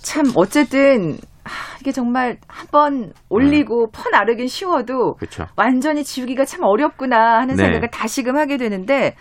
참 0.02 0.26
어쨌든 0.36 1.18
아, 1.46 1.50
이게 1.80 1.92
정말 1.92 2.38
한 2.48 2.68
번 2.72 3.14
올리고 3.30 3.92
퍼 3.92 4.10
나르긴 4.10 4.48
쉬워도 4.48 5.16
그렇죠. 5.16 5.48
완전히 5.56 6.04
지우기가 6.04 6.44
참 6.46 6.64
어렵구나 6.64 7.40
하는 7.40 7.56
네. 7.56 7.64
생각을 7.64 7.90
다시금 7.92 8.36
하게 8.36 8.58
되는데 8.58 9.16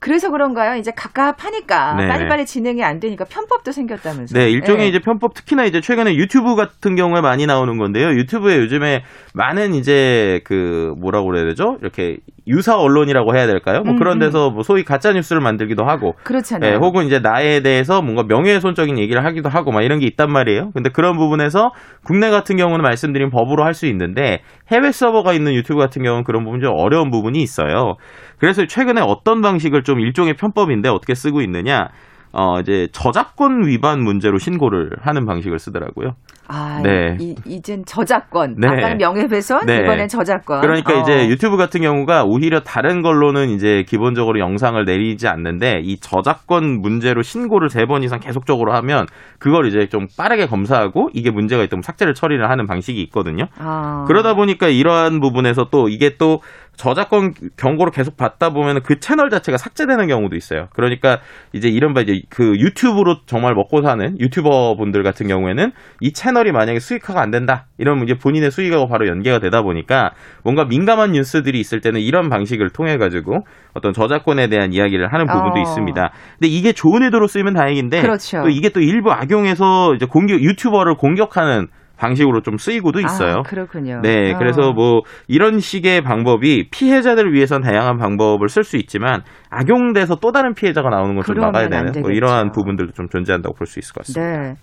그래서 0.00 0.30
그런가요? 0.30 0.76
이제 0.76 0.90
갑갑하니까 0.94 1.94
네. 1.94 2.08
빨리빨리 2.08 2.46
진행이 2.46 2.82
안 2.84 3.00
되니까 3.00 3.24
편법도 3.24 3.72
생겼다면서요. 3.72 4.38
네, 4.38 4.50
일종의 4.50 4.84
예. 4.84 4.88
이제 4.88 4.98
편법 4.98 5.34
특히나 5.34 5.64
이제 5.64 5.80
최근에 5.80 6.14
유튜브 6.16 6.56
같은 6.56 6.94
경우에 6.94 7.20
많이 7.20 7.46
나오는 7.46 7.78
건데요. 7.78 8.08
유튜브에 8.10 8.56
요즘에 8.58 9.02
많은 9.34 9.74
이제 9.74 10.40
그 10.44 10.92
뭐라고 11.00 11.28
그래야 11.28 11.44
되죠? 11.44 11.76
이렇게 11.80 12.18
유사 12.46 12.76
언론이라고 12.76 13.34
해야 13.34 13.46
될까요? 13.46 13.80
뭐 13.82 13.94
음, 13.94 13.98
그런 13.98 14.16
음. 14.16 14.20
데서 14.20 14.50
뭐 14.50 14.62
소위 14.62 14.84
가짜 14.84 15.12
뉴스를 15.12 15.40
만들기도 15.40 15.84
하고 15.84 16.14
그렇잖아요. 16.24 16.70
네, 16.72 16.76
혹은 16.76 17.06
이제 17.06 17.20
나에 17.20 17.60
대해서 17.60 18.02
뭔가 18.02 18.24
명예훼손적인 18.24 18.98
얘기를 18.98 19.24
하기도 19.24 19.48
하고 19.48 19.72
막 19.72 19.82
이런 19.82 19.98
게 20.00 20.06
있단 20.06 20.30
말이에요. 20.30 20.70
근데 20.74 20.90
그런 20.90 21.16
부분에서 21.16 21.70
국내 22.04 22.28
같은 22.30 22.56
경우는 22.56 22.82
말씀드린 22.82 23.30
법으로 23.30 23.62
할 23.64 23.74
수 23.74 23.86
있는데 23.86 24.40
해외 24.70 24.92
서버가 24.92 25.32
있는 25.32 25.52
유튜브 25.52 25.80
같은 25.80 26.04
경우는 26.04 26.22
그런 26.22 26.44
부분 26.44 26.60
좀 26.60 26.70
어려운 26.76 27.10
부분이 27.10 27.40
있어요. 27.42 27.96
그래서 28.38 28.66
최근에 28.66 29.00
어떤 29.00 29.40
방식을 29.40 29.82
좀 29.84 30.00
일종의 30.00 30.34
편법인데 30.34 30.88
어떻게 30.88 31.14
쓰고 31.14 31.40
있느냐? 31.42 31.88
어 32.36 32.58
이제 32.58 32.88
저작권 32.90 33.64
위반 33.64 34.02
문제로 34.02 34.38
신고를 34.38 34.90
하는 35.00 35.24
방식을 35.24 35.60
쓰더라고요. 35.60 36.14
아, 36.48 36.80
네. 36.82 37.16
이, 37.20 37.36
이젠 37.46 37.84
저작권. 37.86 38.56
네. 38.58 38.66
아까는 38.66 38.98
명예훼손, 38.98 39.64
네. 39.66 39.78
이번엔 39.78 40.08
저작권. 40.08 40.60
그러니까 40.60 40.98
어. 40.98 41.00
이제 41.02 41.28
유튜브 41.28 41.56
같은 41.56 41.80
경우가 41.80 42.24
오히려 42.24 42.60
다른 42.60 43.02
걸로는 43.02 43.50
이제 43.50 43.84
기본적으로 43.86 44.40
영상을 44.40 44.84
내리지 44.84 45.28
않는데 45.28 45.80
이 45.84 45.96
저작권 46.00 46.80
문제로 46.80 47.22
신고를 47.22 47.70
세 47.70 47.84
번 47.86 48.02
이상 48.02 48.18
계속적으로 48.18 48.74
하면 48.74 49.06
그걸 49.38 49.66
이제 49.66 49.86
좀 49.86 50.08
빠르게 50.18 50.46
검사하고 50.46 51.10
이게 51.12 51.30
문제가 51.30 51.62
있다면 51.62 51.82
삭제를 51.82 52.14
처리를 52.14 52.50
하는 52.50 52.66
방식이 52.66 53.00
있거든요. 53.04 53.44
아. 53.58 54.04
그러다 54.08 54.34
보니까 54.34 54.66
이러한 54.68 55.20
부분에서 55.20 55.68
또 55.70 55.88
이게 55.88 56.16
또 56.18 56.40
저작권 56.76 57.34
경고를 57.56 57.92
계속 57.92 58.16
받다 58.16 58.50
보면 58.50 58.82
그 58.82 59.00
채널 59.00 59.30
자체가 59.30 59.58
삭제되는 59.58 60.06
경우도 60.08 60.36
있어요. 60.36 60.68
그러니까 60.72 61.20
이제 61.52 61.68
이른바 61.68 62.00
이제 62.00 62.22
그 62.28 62.58
유튜브로 62.58 63.18
정말 63.26 63.54
먹고 63.54 63.82
사는 63.82 64.18
유튜버 64.18 64.76
분들 64.76 65.02
같은 65.02 65.28
경우에는 65.28 65.72
이 66.00 66.12
채널이 66.12 66.52
만약에 66.52 66.80
수익화가 66.80 67.20
안 67.20 67.30
된다. 67.30 67.66
이러면 67.78 68.04
이제 68.04 68.14
본인의 68.14 68.50
수익하고 68.50 68.88
바로 68.88 69.06
연계가 69.06 69.38
되다 69.38 69.62
보니까 69.62 70.12
뭔가 70.42 70.64
민감한 70.64 71.12
뉴스들이 71.12 71.58
있을 71.60 71.80
때는 71.80 72.00
이런 72.00 72.28
방식을 72.28 72.70
통해 72.70 72.96
가지고 72.96 73.46
어떤 73.72 73.92
저작권에 73.92 74.48
대한 74.48 74.72
이야기를 74.72 75.12
하는 75.12 75.26
부분도 75.26 75.58
어. 75.58 75.62
있습니다. 75.62 76.10
근데 76.38 76.48
이게 76.48 76.72
좋은 76.72 77.02
의도로 77.02 77.26
쓰이면 77.26 77.54
다행인데 77.54 78.02
그렇죠. 78.02 78.42
또 78.42 78.48
이게 78.48 78.68
또 78.68 78.80
일부 78.80 79.12
악용해서 79.12 79.94
이제 79.94 80.06
공격 80.06 80.40
유튜버를 80.40 80.96
공격하는 80.96 81.68
방식으로 81.96 82.42
좀 82.42 82.56
쓰이고도 82.56 83.00
있어요. 83.00 83.36
아, 83.38 83.42
그렇군요. 83.42 84.00
네, 84.02 84.32
어. 84.32 84.38
그래서 84.38 84.72
뭐 84.72 85.02
이런 85.28 85.58
식의 85.60 86.02
방법이 86.02 86.68
피해자들을 86.70 87.32
위해선 87.32 87.62
다양한 87.62 87.98
방법을 87.98 88.48
쓸 88.48 88.64
수 88.64 88.76
있지만 88.76 89.22
악용돼서 89.50 90.16
또 90.16 90.32
다른 90.32 90.54
피해자가 90.54 90.90
나오는 90.90 91.14
좀 91.14 91.22
그러면 91.22 91.52
막아야 91.52 91.64
안 91.64 91.92
되는 91.92 92.02
뭐. 92.02 92.10
이러한 92.10 92.50
부분들도 92.50 92.92
좀 92.92 93.08
존재한다고 93.08 93.54
볼 93.54 93.66
수 93.66 93.78
있을 93.78 93.94
것 93.94 94.04
같습니다. 94.06 94.42
네. 94.42 94.54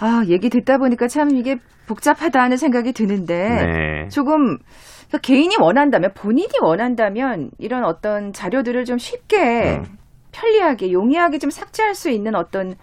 아, 0.00 0.22
얘기 0.28 0.50
듣다 0.50 0.76
보니까 0.78 1.08
참 1.08 1.30
이게 1.34 1.56
복잡하다 1.88 2.40
하는 2.40 2.56
생각이 2.56 2.92
드는데 2.92 3.34
네. 3.48 4.08
조금 4.08 4.58
그러니까 5.08 5.18
개인이 5.22 5.54
원한다면 5.60 6.10
본인이 6.14 6.50
원한다면 6.62 7.50
이런 7.58 7.84
어떤 7.84 8.32
자료들을 8.32 8.84
좀 8.84 8.98
쉽게 8.98 9.78
음. 9.78 9.84
편리하게 10.32 10.92
용이하게 10.92 11.38
좀 11.38 11.48
삭제할 11.50 11.94
수 11.94 12.10
있는 12.10 12.34
어떤 12.34 12.74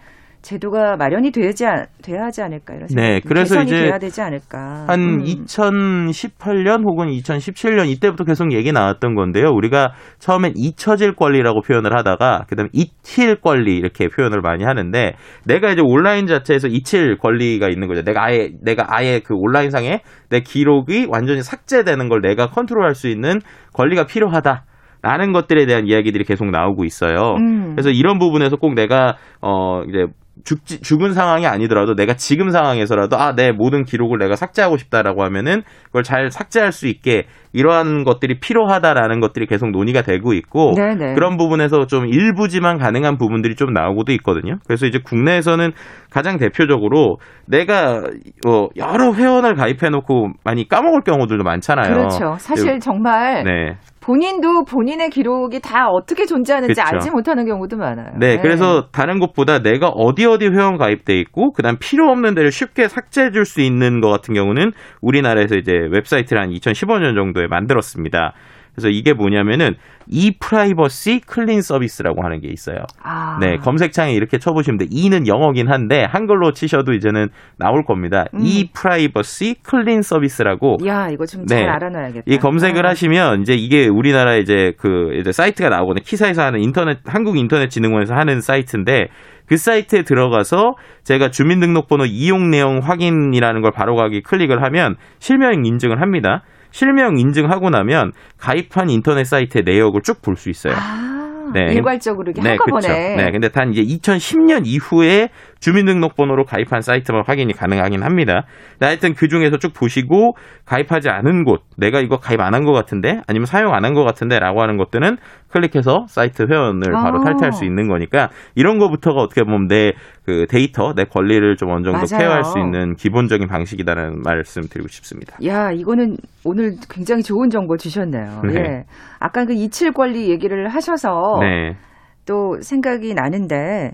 제도가 0.44 0.96
마련이 0.96 1.30
되지 1.32 1.64
않- 1.66 1.86
돼야 2.02 2.24
하지 2.24 2.42
않을까 2.42 2.74
이런 2.74 2.86
생각이 2.86 3.08
네, 3.14 3.20
그래서 3.26 3.62
이제 3.62 3.76
돼야 3.84 3.98
되지 3.98 4.20
않을까. 4.20 4.84
한 4.86 5.00
음. 5.00 5.24
2018년 5.24 6.84
혹은 6.84 7.08
2017년 7.08 7.88
이때부터 7.88 8.24
계속 8.24 8.52
얘기 8.52 8.70
나왔던 8.70 9.14
건데요. 9.14 9.48
우리가 9.50 9.92
처음엔 10.18 10.52
잊혀질 10.56 11.14
권리라고 11.14 11.62
표현을 11.62 11.96
하다가 11.96 12.44
그다음에 12.48 12.68
잊힐 12.74 13.36
권리 13.40 13.76
이렇게 13.76 14.08
표현을 14.08 14.40
많이 14.42 14.64
하는데 14.64 15.14
내가 15.46 15.70
이제 15.70 15.80
온라인 15.82 16.26
자체에서 16.26 16.68
잊힐 16.68 17.16
권리가 17.16 17.68
있는 17.70 17.88
거죠. 17.88 18.02
내가 18.02 18.24
아예 18.24 18.50
내가 18.62 18.84
아예 18.88 19.20
그 19.24 19.34
온라인상에 19.34 20.00
내 20.28 20.40
기록이 20.40 21.06
완전히 21.08 21.42
삭제되는 21.42 22.08
걸 22.10 22.20
내가 22.20 22.48
컨트롤할 22.48 22.94
수 22.94 23.08
있는 23.08 23.40
권리가 23.72 24.04
필요하다. 24.06 24.64
라는 25.00 25.32
것들에 25.32 25.66
대한 25.66 25.86
이야기들이 25.86 26.24
계속 26.24 26.50
나오고 26.50 26.84
있어요. 26.84 27.34
음. 27.38 27.72
그래서 27.74 27.90
이런 27.90 28.18
부분에서 28.18 28.56
꼭 28.56 28.72
내가 28.74 29.16
어 29.42 29.82
이제 29.86 30.06
죽지, 30.42 30.80
죽은 30.80 31.12
상황이 31.12 31.46
아니더라도 31.46 31.94
내가 31.94 32.14
지금 32.14 32.50
상황에서라도 32.50 33.16
아, 33.16 33.34
내 33.34 33.52
모든 33.52 33.84
기록을 33.84 34.18
내가 34.18 34.34
삭제하고 34.34 34.76
싶다라고 34.76 35.22
하면은 35.24 35.62
그걸 35.86 36.02
잘 36.02 36.30
삭제할 36.30 36.72
수 36.72 36.88
있게 36.88 37.26
이러한 37.52 38.02
것들이 38.02 38.40
필요하다라는 38.40 39.20
것들이 39.20 39.46
계속 39.46 39.70
논의가 39.70 40.02
되고 40.02 40.32
있고 40.32 40.74
네네. 40.76 41.14
그런 41.14 41.36
부분에서 41.36 41.86
좀 41.86 42.06
일부지만 42.06 42.78
가능한 42.78 43.16
부분들이 43.16 43.54
좀 43.54 43.72
나오고도 43.72 44.12
있거든요. 44.14 44.56
그래서 44.66 44.86
이제 44.86 44.98
국내에서는 44.98 45.70
가장 46.10 46.36
대표적으로 46.36 47.18
내가 47.46 48.02
어, 48.46 48.68
여러 48.76 49.12
회원을 49.14 49.54
가입해 49.54 49.90
놓고 49.90 50.32
많이 50.44 50.68
까먹을 50.68 51.02
경우들도 51.02 51.44
많잖아요. 51.44 51.94
그렇죠. 51.94 52.34
사실 52.38 52.80
정말 52.80 53.44
네. 53.44 53.76
본인도 54.04 54.64
본인의 54.64 55.08
기록이 55.08 55.60
다 55.60 55.88
어떻게 55.88 56.26
존재하는지 56.26 56.74
그렇죠. 56.74 56.94
알지 56.94 57.10
못하는 57.10 57.46
경우도 57.46 57.78
많아요. 57.78 58.08
네, 58.18 58.38
그래서 58.38 58.88
다른 58.92 59.18
곳보다 59.18 59.60
내가 59.60 59.88
어디 59.88 60.26
어디 60.26 60.46
회원 60.48 60.76
가입돼 60.76 61.18
있고 61.20 61.52
그다음 61.52 61.76
필요 61.78 62.10
없는 62.10 62.34
데를 62.34 62.52
쉽게 62.52 62.88
삭제해 62.88 63.30
줄 63.30 63.44
수 63.44 63.60
있는 63.60 64.00
것 64.00 64.08
같은 64.08 64.34
경우는 64.34 64.72
우리나라에서 65.02 65.56
이제 65.56 65.72
웹사이트를 65.90 66.40
한 66.40 66.50
2015년 66.50 67.14
정도에 67.14 67.46
만들었습니다. 67.46 68.32
그래서 68.74 68.88
이게 68.88 69.12
뭐냐면은 69.12 69.74
e프라이버시 70.08 71.20
클린 71.26 71.62
서비스라고 71.62 72.24
하는 72.24 72.40
게 72.40 72.48
있어요. 72.48 72.78
아. 73.02 73.38
네, 73.40 73.56
검색창에 73.56 74.12
이렇게 74.12 74.38
쳐보시면 74.38 74.78
돼. 74.78 74.86
e는 74.90 75.26
영어긴 75.26 75.70
한데 75.70 76.04
한글로 76.04 76.52
치셔도 76.52 76.92
이제는 76.92 77.28
나올 77.56 77.84
겁니다. 77.84 78.24
음. 78.34 78.40
e프라이버시 78.42 79.56
클린 79.62 80.02
서비스라고 80.02 80.78
야, 80.86 81.08
이거 81.10 81.24
좀잘 81.24 81.58
네. 81.58 81.66
알아놔야겠다. 81.66 82.24
이 82.26 82.38
검색을 82.38 82.84
아. 82.84 82.90
하시면 82.90 83.42
이제 83.42 83.54
이게 83.54 83.88
우리나라 83.88 84.36
이제 84.36 84.72
그 84.78 85.14
이제 85.18 85.32
사이트가 85.32 85.68
나오거든요. 85.68 86.02
KISA에서 86.04 86.42
하는 86.42 86.60
인터넷 86.60 86.98
한국 87.06 87.36
인터넷 87.36 87.68
진흥원에서 87.68 88.14
하는 88.14 88.40
사이트인데 88.40 89.08
그 89.46 89.56
사이트에 89.56 90.02
들어가서 90.02 90.74
제가 91.04 91.30
주민등록번호 91.30 92.06
이용 92.06 92.50
내용 92.50 92.80
확인이라는 92.82 93.62
걸 93.62 93.72
바로 93.72 93.94
가기 93.94 94.22
클릭을 94.22 94.62
하면 94.64 94.96
실명 95.18 95.64
인증을 95.64 96.00
합니다. 96.00 96.42
실명 96.74 97.16
인증하고 97.18 97.70
나면 97.70 98.10
가입한 98.36 98.90
인터넷 98.90 99.22
사이트의 99.24 99.62
내역을 99.64 100.00
쭉 100.02 100.22
볼 100.22 100.34
수 100.36 100.50
있어요. 100.50 100.74
아, 100.76 101.52
네. 101.54 101.72
일괄적으로 101.72 102.24
이렇게 102.32 102.42
네, 102.42 102.56
한꺼번에. 102.56 102.88
그렇죠. 102.88 103.16
네, 103.16 103.30
근데 103.30 103.48
단 103.48 103.72
이제 103.72 103.80
2010년 103.82 104.62
이후에 104.66 105.28
주민등록번호로 105.60 106.44
가입한 106.44 106.82
사이트만 106.82 107.24
확인이 107.26 107.52
가능하긴 107.52 108.02
합니다. 108.02 108.44
하여튼 108.80 109.14
그 109.14 109.28
중에서 109.28 109.58
쭉 109.58 109.72
보시고 109.72 110.36
가입하지 110.66 111.08
않은 111.10 111.44
곳, 111.44 111.62
내가 111.76 112.00
이거 112.00 112.18
가입 112.18 112.40
안 112.40 112.54
한 112.54 112.64
것 112.64 112.72
같은데, 112.72 113.20
아니면 113.26 113.46
사용 113.46 113.74
안 113.74 113.84
한 113.84 113.94
것 113.94 114.04
같은데라고 114.04 114.62
하는 114.62 114.76
것들은 114.76 115.16
클릭해서 115.48 116.06
사이트 116.08 116.46
회원을 116.50 116.92
바로 116.92 117.20
아. 117.20 117.24
탈퇴할 117.24 117.52
수 117.52 117.64
있는 117.64 117.86
거니까 117.88 118.28
이런 118.54 118.78
거부터가 118.78 119.20
어떻게 119.20 119.42
보면 119.42 119.66
내 119.68 119.92
그 120.24 120.46
데이터, 120.48 120.94
내 120.94 121.04
권리를 121.04 121.54
좀 121.56 121.68
어느 121.70 121.84
정도 121.84 121.98
맞아요. 122.10 122.18
케어할 122.18 122.44
수 122.44 122.58
있는 122.58 122.94
기본적인 122.94 123.46
방식이다라는 123.46 124.22
말씀 124.22 124.62
드리고 124.62 124.88
싶습니다. 124.88 125.36
야, 125.44 125.70
이거는 125.70 126.16
오늘 126.46 126.76
굉장히 126.88 127.22
좋은 127.22 127.50
정보 127.50 127.76
주셨네요. 127.76 128.40
네. 128.46 128.54
예. 128.54 128.84
아까 129.20 129.44
그 129.44 129.52
이칠 129.52 129.92
권리 129.92 130.30
얘기를 130.30 130.68
하셔서 130.68 131.36
네, 131.40 131.76
또 132.24 132.56
생각이 132.62 133.12
나는데 133.12 133.90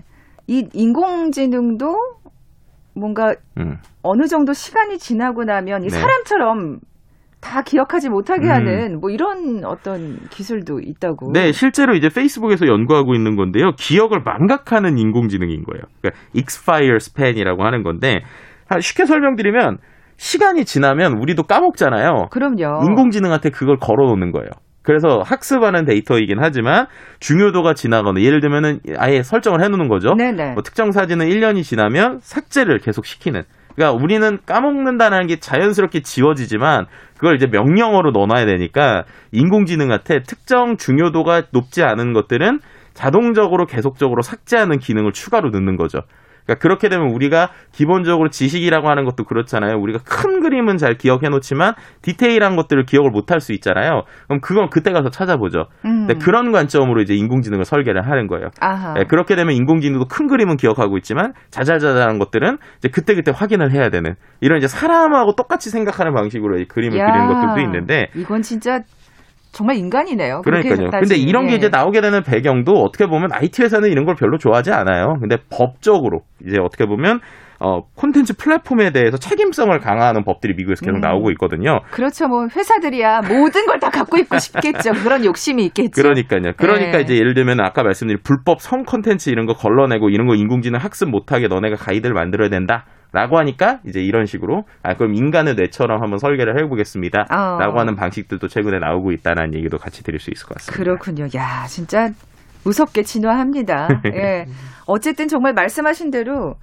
이 0.51 0.67
인공지능도 0.73 1.95
뭔가 2.93 3.33
음. 3.57 3.77
어느 4.03 4.27
정도 4.27 4.51
시간이 4.51 4.97
지나고 4.97 5.45
나면 5.45 5.83
이 5.83 5.87
네. 5.87 5.89
사람처럼 5.89 6.79
다 7.39 7.61
기억하지 7.61 8.09
못하게 8.09 8.47
음. 8.47 8.51
하는 8.51 8.99
뭐 8.99 9.09
이런 9.09 9.63
어떤 9.63 10.19
기술도 10.29 10.81
있다고. 10.81 11.31
네, 11.31 11.53
실제로 11.53 11.95
이제 11.95 12.09
페이스북에서 12.13 12.67
연구하고 12.67 13.15
있는 13.15 13.37
건데요. 13.37 13.71
기억을 13.77 14.23
망각하는 14.25 14.97
인공지능인 14.97 15.63
거예요. 15.63 15.83
그러니까 16.01 16.21
X-File 16.35 16.95
Span이라고 16.97 17.63
하는 17.63 17.83
건데 17.83 18.19
아, 18.67 18.77
쉽게 18.81 19.05
설명드리면 19.05 19.77
시간이 20.17 20.65
지나면 20.65 21.13
우리도 21.13 21.43
까먹잖아요. 21.43 22.27
그럼요. 22.29 22.83
인공지능한테 22.83 23.51
그걸 23.51 23.77
걸어놓는 23.77 24.33
거예요. 24.33 24.49
그래서 24.83 25.21
학습하는 25.23 25.85
데이터이긴 25.85 26.37
하지만 26.39 26.87
중요도가 27.19 27.73
지나거나 27.73 28.21
예를 28.21 28.41
들면은 28.41 28.79
아예 28.97 29.21
설정을 29.21 29.63
해놓는 29.63 29.87
거죠. 29.87 30.15
네네. 30.15 30.53
뭐 30.53 30.63
특정 30.63 30.91
사진은 30.91 31.27
1년이 31.27 31.63
지나면 31.63 32.19
삭제를 32.21 32.79
계속 32.79 33.05
시키는. 33.05 33.43
그러니까 33.75 34.03
우리는 34.03 34.37
까먹는다는 34.45 35.27
게 35.27 35.37
자연스럽게 35.37 36.01
지워지지만 36.01 36.87
그걸 37.15 37.35
이제 37.35 37.47
명령어로 37.47 38.11
넣어놔야 38.11 38.45
되니까 38.45 39.05
인공지능한테 39.31 40.23
특정 40.23 40.77
중요도가 40.77 41.43
높지 41.51 41.83
않은 41.83 42.13
것들은 42.13 42.59
자동적으로 42.93 43.65
계속적으로 43.65 44.21
삭제하는 44.21 44.79
기능을 44.79 45.13
추가로 45.13 45.51
넣는 45.51 45.77
거죠. 45.77 45.99
그러니까 46.45 46.61
그렇게 46.61 46.89
되면 46.89 47.09
우리가 47.13 47.49
기본적으로 47.71 48.29
지식이라고 48.29 48.89
하는 48.89 49.05
것도 49.05 49.23
그렇잖아요. 49.23 49.77
우리가 49.79 49.99
큰 50.05 50.41
그림은 50.41 50.77
잘 50.77 50.95
기억해 50.95 51.29
놓지만 51.29 51.73
디테일한 52.01 52.55
것들을 52.55 52.85
기억을 52.85 53.09
못 53.11 53.31
할 53.31 53.39
수 53.41 53.53
있잖아요. 53.53 54.03
그럼 54.27 54.41
그건 54.41 54.69
그때 54.69 54.91
가서 54.91 55.09
찾아보죠. 55.09 55.65
음. 55.85 56.05
근데 56.07 56.15
그런 56.15 56.51
관점으로 56.51 57.01
이제 57.01 57.13
인공지능을 57.15 57.63
설계를 57.65 58.05
하는 58.05 58.27
거예요. 58.27 58.49
네, 58.93 59.03
그렇게 59.05 59.35
되면 59.35 59.53
인공지능도 59.55 60.05
큰 60.05 60.27
그림은 60.27 60.57
기억하고 60.57 60.97
있지만 60.97 61.33
자잘자잘한 61.49 62.19
것들은 62.19 62.57
이제 62.79 62.89
그때 62.89 63.15
그때 63.15 63.31
확인을 63.33 63.71
해야 63.71 63.89
되는 63.89 64.15
이런 64.41 64.57
이제 64.57 64.67
사람하고 64.67 65.35
똑같이 65.35 65.69
생각하는 65.69 66.13
방식으로 66.13 66.59
이 66.59 66.65
그림을 66.65 66.97
야, 66.99 67.05
그리는 67.05 67.27
것들도 67.33 67.61
있는데 67.61 68.07
이건 68.15 68.41
진짜 68.41 68.81
정말 69.51 69.75
인간이네요. 69.77 70.41
그러니까요. 70.43 70.89
근데. 70.91 71.15
이런 71.15 71.47
게 71.47 71.53
예. 71.53 71.55
이제 71.57 71.69
나오게 71.69 72.01
되는 72.01 72.23
배경도 72.23 72.71
어떻게 72.71 73.05
보면 73.05 73.29
IT 73.33 73.61
회사는 73.63 73.89
이런 73.89 74.05
걸 74.05 74.15
별로 74.15 74.37
좋아하지 74.37 74.71
않아요. 74.71 75.15
근데 75.19 75.37
법적으로 75.49 76.21
이제 76.45 76.57
어떻게 76.59 76.85
보면 76.85 77.19
어, 77.63 77.81
콘텐츠 77.95 78.35
플랫폼에 78.35 78.91
대해서 78.91 79.17
책임성을 79.17 79.77
강화하는 79.79 80.23
법들이 80.23 80.55
미국에서 80.55 80.83
계속 80.83 80.97
음. 80.97 81.01
나오고 81.01 81.29
있거든요. 81.31 81.81
그렇죠. 81.91 82.27
뭐 82.27 82.47
회사들이야 82.47 83.21
모든 83.21 83.67
걸 83.67 83.79
다 83.79 83.89
갖고 83.89 84.17
있고 84.17 84.37
싶겠죠. 84.39 84.91
그런 85.03 85.25
욕심이 85.25 85.63
있겠죠. 85.65 86.01
그러니까요. 86.01 86.53
그러니까 86.57 86.97
네. 86.97 87.01
이제 87.03 87.15
예를 87.15 87.33
들면 87.33 87.59
아까 87.59 87.83
말씀드린 87.83 88.19
불법 88.23 88.61
성 88.61 88.83
콘텐츠 88.83 89.29
이런 89.29 89.45
거 89.45 89.53
걸러내고 89.53 90.09
이런 90.09 90.27
거 90.27 90.35
인공지능 90.35 90.79
학습 90.79 91.09
못하게 91.09 91.47
너네가 91.47 91.75
가이드를 91.75 92.13
만들어야 92.13 92.49
된다. 92.49 92.85
라고 93.13 93.37
하니까 93.37 93.79
이제 93.85 93.99
이런 94.01 94.25
식으로 94.25 94.63
아 94.83 94.95
그럼 94.95 95.13
인간의 95.15 95.55
뇌처럼 95.55 96.01
한번 96.01 96.17
설계를 96.17 96.61
해보겠습니다. 96.63 97.25
어. 97.29 97.57
라고 97.59 97.79
하는 97.79 97.95
방식들도 97.95 98.47
최근에 98.47 98.79
나오고 98.79 99.11
있다는 99.11 99.53
얘기도 99.53 99.77
같이 99.77 100.03
드릴 100.03 100.19
수 100.19 100.31
있을 100.31 100.47
것 100.47 100.55
같습니다. 100.55 100.81
그렇군요. 100.81 101.25
야, 101.35 101.65
진짜 101.67 102.09
무섭게 102.63 103.03
진화합니다. 103.03 103.87
예. 104.15 104.45
어쨌든 104.85 105.27
정말 105.27 105.53
말씀하신 105.53 106.11
대로 106.11 106.55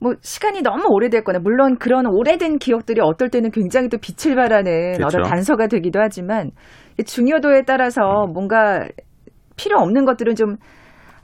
뭐 0.00 0.14
시간이 0.20 0.62
너무 0.62 0.84
오래됐거나 0.88 1.38
물론 1.38 1.78
그런 1.78 2.06
오래된 2.06 2.58
기억들이 2.58 3.00
어떨 3.00 3.30
때는 3.30 3.52
굉장히 3.52 3.88
또 3.88 3.98
빛을 3.98 4.34
발하는 4.34 4.94
그렇죠. 4.94 5.18
어떤 5.18 5.30
단서가 5.30 5.68
되기도 5.68 6.00
하지만 6.00 6.50
이 6.98 7.04
중요도에 7.04 7.62
따라서 7.64 8.26
뭔가 8.32 8.88
필요 9.56 9.78
없는 9.78 10.04
것들은 10.04 10.34
좀 10.34 10.56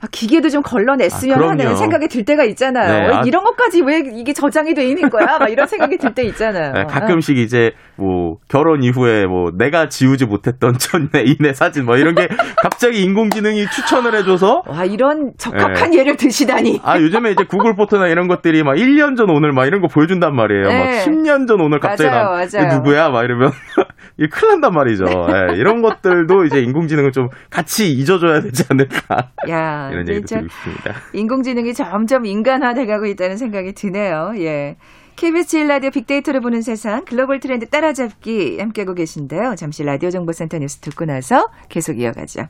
아, 0.01 0.07
기계도 0.11 0.49
좀 0.49 0.61
걸러냈으면 0.63 1.43
아. 1.43 1.49
하는 1.49 1.75
생각이 1.75 2.07
들 2.07 2.23
때가 2.23 2.45
있잖아요. 2.45 3.07
네, 3.07 3.07
어, 3.09 3.17
아- 3.19 3.23
이런 3.25 3.43
것까지 3.43 3.81
왜 3.81 3.99
이게 4.13 4.31
저장이 4.33 4.73
돼 4.73 4.87
있는 4.87 5.09
거야? 5.09 5.37
막 5.37 5.49
이런 5.49 5.67
생각이 5.67 5.97
들 5.97 6.13
때 6.13 6.23
있잖아요. 6.23 6.73
네, 6.73 6.83
가끔씩 6.85 7.37
이제 7.37 7.71
뭐 7.99 8.37
결혼 8.47 8.81
이후에 8.83 9.25
뭐 9.25 9.51
내가 9.57 9.89
지우지 9.89 10.25
못했던 10.25 10.73
전 10.79 11.09
애인의 11.13 11.53
사진 11.53 11.85
뭐 11.85 11.97
이런 11.97 12.15
게 12.15 12.27
갑자기 12.63 13.03
인공지능이 13.03 13.65
추천을 13.69 14.15
해줘서 14.15 14.63
와, 14.67 14.85
이런 14.85 15.27
네. 15.27 15.31
적합한 15.37 15.93
예 15.93 16.03
를 16.03 16.15
드시다니. 16.15 16.79
아 16.83 16.97
요즘에 16.99 17.31
이제 17.31 17.43
구글 17.43 17.75
포토나 17.75 18.07
이런 18.07 18.27
것들이 18.27 18.63
막 18.63 18.75
1년 18.75 19.17
전 19.17 19.29
오늘 19.29 19.51
막 19.51 19.65
이런 19.65 19.81
거 19.81 19.87
보여준단 19.87 20.33
말이에요. 20.33 20.63
막 20.63 20.71
네. 20.71 21.03
10년 21.05 21.47
전 21.47 21.59
오늘 21.61 21.79
갑자기 21.79 22.09
맞아요, 22.09 22.23
나 22.23 22.45
맞아요. 22.63 22.75
누구야 22.77 23.09
막 23.09 23.23
이러면 23.23 23.51
이 24.17 24.27
큰일 24.27 24.51
난단 24.53 24.73
말이죠. 24.73 25.05
예, 25.05 25.55
이런 25.57 25.81
것들도 25.81 26.45
이제 26.45 26.61
인공지능을 26.61 27.11
좀 27.11 27.27
같이 27.49 27.91
잊어줘야 27.91 28.41
되지 28.41 28.63
않을까 28.69 29.29
야, 29.49 29.89
이런 29.91 30.07
얘기도 30.09 30.25
드리고 30.27 30.47
싶습니다. 30.49 30.93
인공지능이 31.13 31.73
점점 31.73 32.25
인간화돼가고 32.25 33.05
있다는 33.05 33.37
생각이 33.37 33.73
드네요. 33.73 34.33
예. 34.37 34.75
KBS 35.19 35.57
1라디오 35.57 35.91
빅데이터를 35.91 36.39
보는 36.39 36.61
세상 36.61 37.03
글로벌 37.03 37.41
트렌드 37.41 37.67
따라잡기 37.67 38.57
함께하고 38.57 38.93
계신데요. 38.93 39.55
잠시 39.57 39.83
라디오 39.83 40.09
정보센터 40.11 40.59
뉴스 40.59 40.79
듣고 40.79 41.03
나서 41.03 41.49
계속 41.67 41.99
이어가죠. 41.99 42.43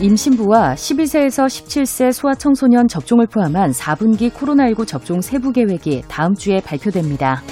임신부와 0.00 0.74
12세에서 0.74 1.46
17세 1.46 2.12
소아청소년 2.12 2.86
접종을 2.86 3.26
포함한 3.26 3.72
4분기 3.72 4.30
코로나19 4.30 4.86
접종 4.86 5.20
세부 5.20 5.50
계획이 5.50 6.04
다음 6.06 6.34
주에 6.34 6.60
발표됩니다. 6.60 7.42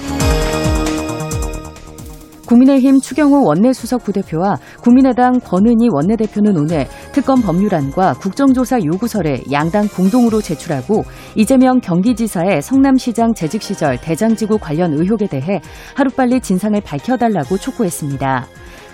국민의힘 2.47 2.99
추경호 2.99 3.43
원내수석 3.45 4.03
부대표와 4.03 4.57
국민의당 4.81 5.39
권은희 5.39 5.89
원내대표는 5.91 6.57
오늘 6.57 6.87
특검 7.11 7.41
법률안과 7.41 8.13
국정조사 8.13 8.79
요구서를 8.83 9.43
양당 9.51 9.87
공동으로 9.89 10.41
제출하고 10.41 11.03
이재명 11.35 11.79
경기지사의 11.79 12.61
성남시장 12.61 13.33
재직 13.33 13.61
시절 13.61 13.99
대장지구 13.99 14.57
관련 14.59 14.93
의혹에 14.93 15.27
대해 15.27 15.61
하루빨리 15.95 16.39
진상을 16.39 16.79
밝혀달라고 16.81 17.57
촉구했습니다. 17.57 18.47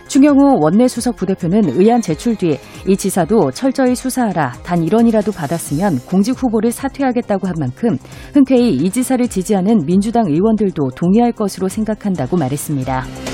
추경호 0.08 0.60
원내수석 0.62 1.16
부대표는 1.16 1.80
의안 1.80 2.02
제출 2.02 2.36
뒤 2.36 2.60
이 2.88 2.98
지사도 2.98 3.52
철저히 3.52 3.96
수사하라 3.96 4.54
단 4.64 4.80
1원이라도 4.82 5.36
받았으면 5.36 6.00
공직 6.00 6.32
후보를 6.42 6.72
사퇴하겠다고 6.72 7.48
한 7.48 7.56
만큼 7.60 7.98
흔쾌히 8.34 8.76
이 8.76 8.90
지사를 8.90 9.26
지지하는 9.28 9.86
민주당 9.86 10.26
의원들도 10.28 10.90
동의할 10.96 11.32
것으로 11.32 11.70
생각한다고 11.70 12.38
말했습니다. 12.38 13.33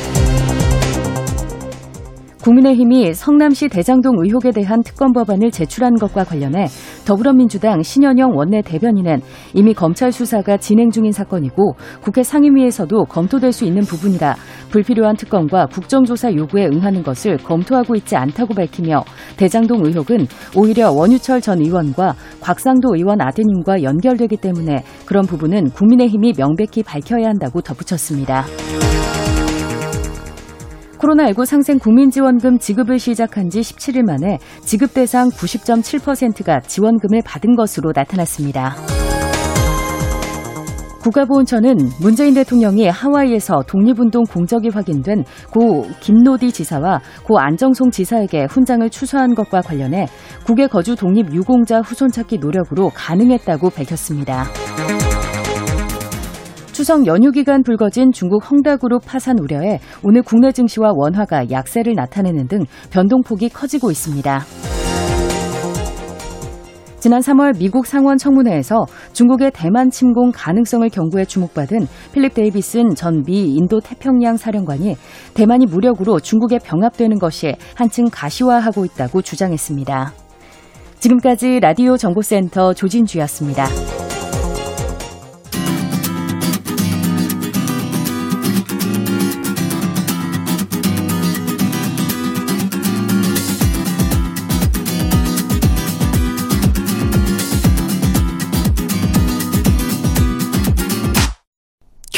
국민의힘이 2.41 3.13
성남시 3.13 3.67
대장동 3.67 4.23
의혹에 4.23 4.52
대한 4.52 4.82
특검 4.82 5.12
법안을 5.12 5.52
제출한 5.52 5.95
것과 5.95 6.23
관련해 6.23 6.67
더불어민주당 7.06 7.82
신현영 7.84 8.32
원내 8.36 8.62
대변인은 8.62 9.21
이미 9.54 9.73
검찰 9.73 10.12
수사가 10.12 10.58
진행 10.58 10.89
중인 10.89 11.12
사건이고 11.12 11.73
국회 12.02 12.23
상임위에서도 12.23 13.06
검토될 13.06 13.52
수 13.52 13.65
있는 13.65 13.82
부분이라 13.82 14.36
불필요한 14.71 15.17
특검과 15.17 15.65
국정조사 15.67 16.34
요구에 16.36 16.67
응하는 16.67 17.04
것을 17.04 17.38
검토하고 17.38 17.95
있지 17.95 18.15
않다고 18.15 18.54
밝히며 18.54 19.04
대장동 19.38 19.86
의혹은 19.86 20.28
오히려 20.56 20.91
원유철 20.91 21.41
전 21.41 21.60
의원과 21.60 22.15
곽상도 22.39 22.95
의원 22.95 23.19
아드님과 23.21 23.84
연결되기 23.84 24.38
때문에 24.38 24.84
그런 25.06 25.25
부분은 25.25 25.71
국민의힘이 25.71 26.34
명백히 26.38 26.84
밝혀야 26.84 27.28
한다고 27.28 27.62
덧붙였습니다. 27.62 28.45
코로나19 30.99 31.45
상생 31.45 31.79
국민지원금 31.79 32.59
지급을 32.59 32.99
시작한 32.99 33.49
지 33.49 33.62
17일 33.62 34.03
만에 34.03 34.38
지급 34.62 34.93
대상 34.93 35.29
90.7%가 35.29 36.59
지원금을 36.59 37.21
받은 37.25 37.55
것으로 37.55 37.91
나타났습니다. 37.95 38.75
국가보훈처는 41.01 41.77
문재인 42.01 42.33
대통령이 42.33 42.89
하와이에서 42.89 43.63
독립운동 43.67 44.25
공적이 44.25 44.69
확인된 44.69 45.23
고 45.49 45.88
김노디 46.01 46.51
지사와 46.51 46.99
고 47.23 47.39
안정송 47.39 47.89
지사에게 47.89 48.47
훈장을 48.49 48.88
추서한 48.89 49.33
것과 49.33 49.62
관련해 49.62 50.07
국외 50.45 50.67
거주 50.67 50.97
독립 50.97 51.33
유공자 51.33 51.79
후손 51.79 52.09
찾기 52.09 52.39
노력으로 52.39 52.91
가능했다고 52.93 53.69
밝혔습니다. 53.69 54.43
추석 56.79 57.07
연휴 57.07 57.31
기간 57.31 57.61
불거진 57.61 58.13
중국 58.13 58.49
헝다그룹 58.49 59.01
파산 59.05 59.37
우려에 59.37 59.79
오늘 60.01 60.21
국내 60.21 60.53
증시와 60.53 60.93
원화가 60.95 61.51
약세를 61.51 61.93
나타내는 61.93 62.47
등 62.47 62.59
변동폭이 62.89 63.49
커지고 63.49 63.91
있습니다. 63.91 64.39
지난 67.01 67.19
3월 67.19 67.57
미국 67.59 67.85
상원 67.85 68.17
청문회에서 68.17 68.85
중국의 69.11 69.51
대만 69.53 69.89
침공 69.89 70.31
가능성을 70.33 70.87
경고해 70.89 71.25
주목받은 71.25 71.85
필립 72.13 72.33
데이비슨 72.33 72.95
전 72.95 73.23
미 73.25 73.55
인도 73.55 73.81
태평양 73.81 74.37
사령관이 74.37 74.95
대만이 75.33 75.65
무력으로 75.65 76.21
중국에 76.21 76.59
병합되는 76.59 77.19
것이 77.19 77.55
한층 77.75 78.05
가시화하고 78.09 78.85
있다고 78.85 79.21
주장했습니다. 79.21 80.13
지금까지 80.99 81.59
라디오 81.59 81.97
정보센터 81.97 82.73
조진주였습니다. 82.73 83.65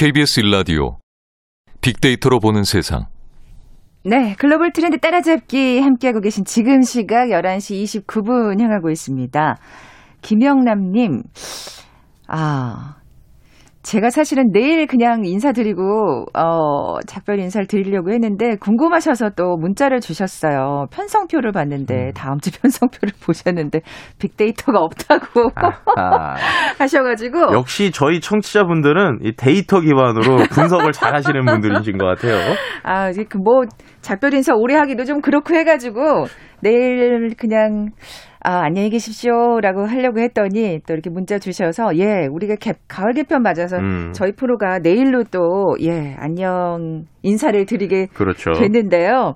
KBS 0.01 0.39
일라디오 0.39 0.97
빅데이터로 1.81 2.39
보는 2.39 2.63
세상. 2.63 3.05
네, 4.03 4.33
글로벌 4.39 4.71
트렌드 4.73 4.97
따라잡기 4.97 5.79
함께하고 5.79 6.21
계신 6.21 6.43
지금 6.43 6.81
시각 6.81 7.27
11시 7.27 7.83
29분 8.07 8.59
향하고 8.59 8.89
있습니다. 8.89 9.59
김영남님, 10.23 11.21
아, 12.27 12.95
제가 13.83 14.11
사실은 14.11 14.51
내일 14.51 14.85
그냥 14.85 15.25
인사드리고, 15.25 16.25
어, 16.37 16.99
작별 17.07 17.39
인사를 17.39 17.65
드리려고 17.65 18.11
했는데, 18.11 18.55
궁금하셔서 18.57 19.31
또 19.35 19.57
문자를 19.57 20.01
주셨어요. 20.01 20.85
편성표를 20.91 21.51
봤는데, 21.51 22.11
다음 22.15 22.39
주 22.39 22.51
편성표를 22.61 23.13
보셨는데, 23.25 23.81
빅데이터가 24.19 24.79
없다고. 24.79 25.49
하셔가지고, 26.77 27.53
역시 27.53 27.91
저희 27.91 28.19
청취자분들은 28.21 29.19
이 29.23 29.33
데이터 29.35 29.79
기반으로 29.79 30.45
분석을 30.51 30.91
잘 30.91 31.15
하시는 31.15 31.43
분들이신 31.43 31.97
것 31.97 32.05
같아요. 32.05 32.35
아, 32.83 33.09
이제 33.09 33.23
그 33.23 33.37
뭐, 33.37 33.63
작별 34.01 34.33
인사 34.35 34.53
오래 34.55 34.75
하기도 34.75 35.05
좀 35.05 35.21
그렇고 35.21 35.55
해가지고, 35.55 36.25
내일 36.61 37.35
그냥, 37.37 37.89
아, 38.43 38.63
안녕히 38.63 38.89
계십시오라고 38.89 39.85
하려고 39.85 40.19
했더니, 40.19 40.79
또 40.87 40.93
이렇게 40.93 41.09
문자 41.09 41.39
주셔서, 41.39 41.95
예, 41.97 42.27
우리가 42.31 42.55
개, 42.55 42.73
가을 42.87 43.13
개편 43.13 43.41
맞아서, 43.41 43.77
음. 43.77 44.11
저희 44.13 44.31
프로가 44.31 44.79
내일로 44.79 45.23
또, 45.25 45.75
예, 45.81 46.15
안녕 46.17 47.05
인사를 47.23 47.65
드리게 47.65 48.07
그렇죠. 48.13 48.51
됐는데요. 48.53 49.35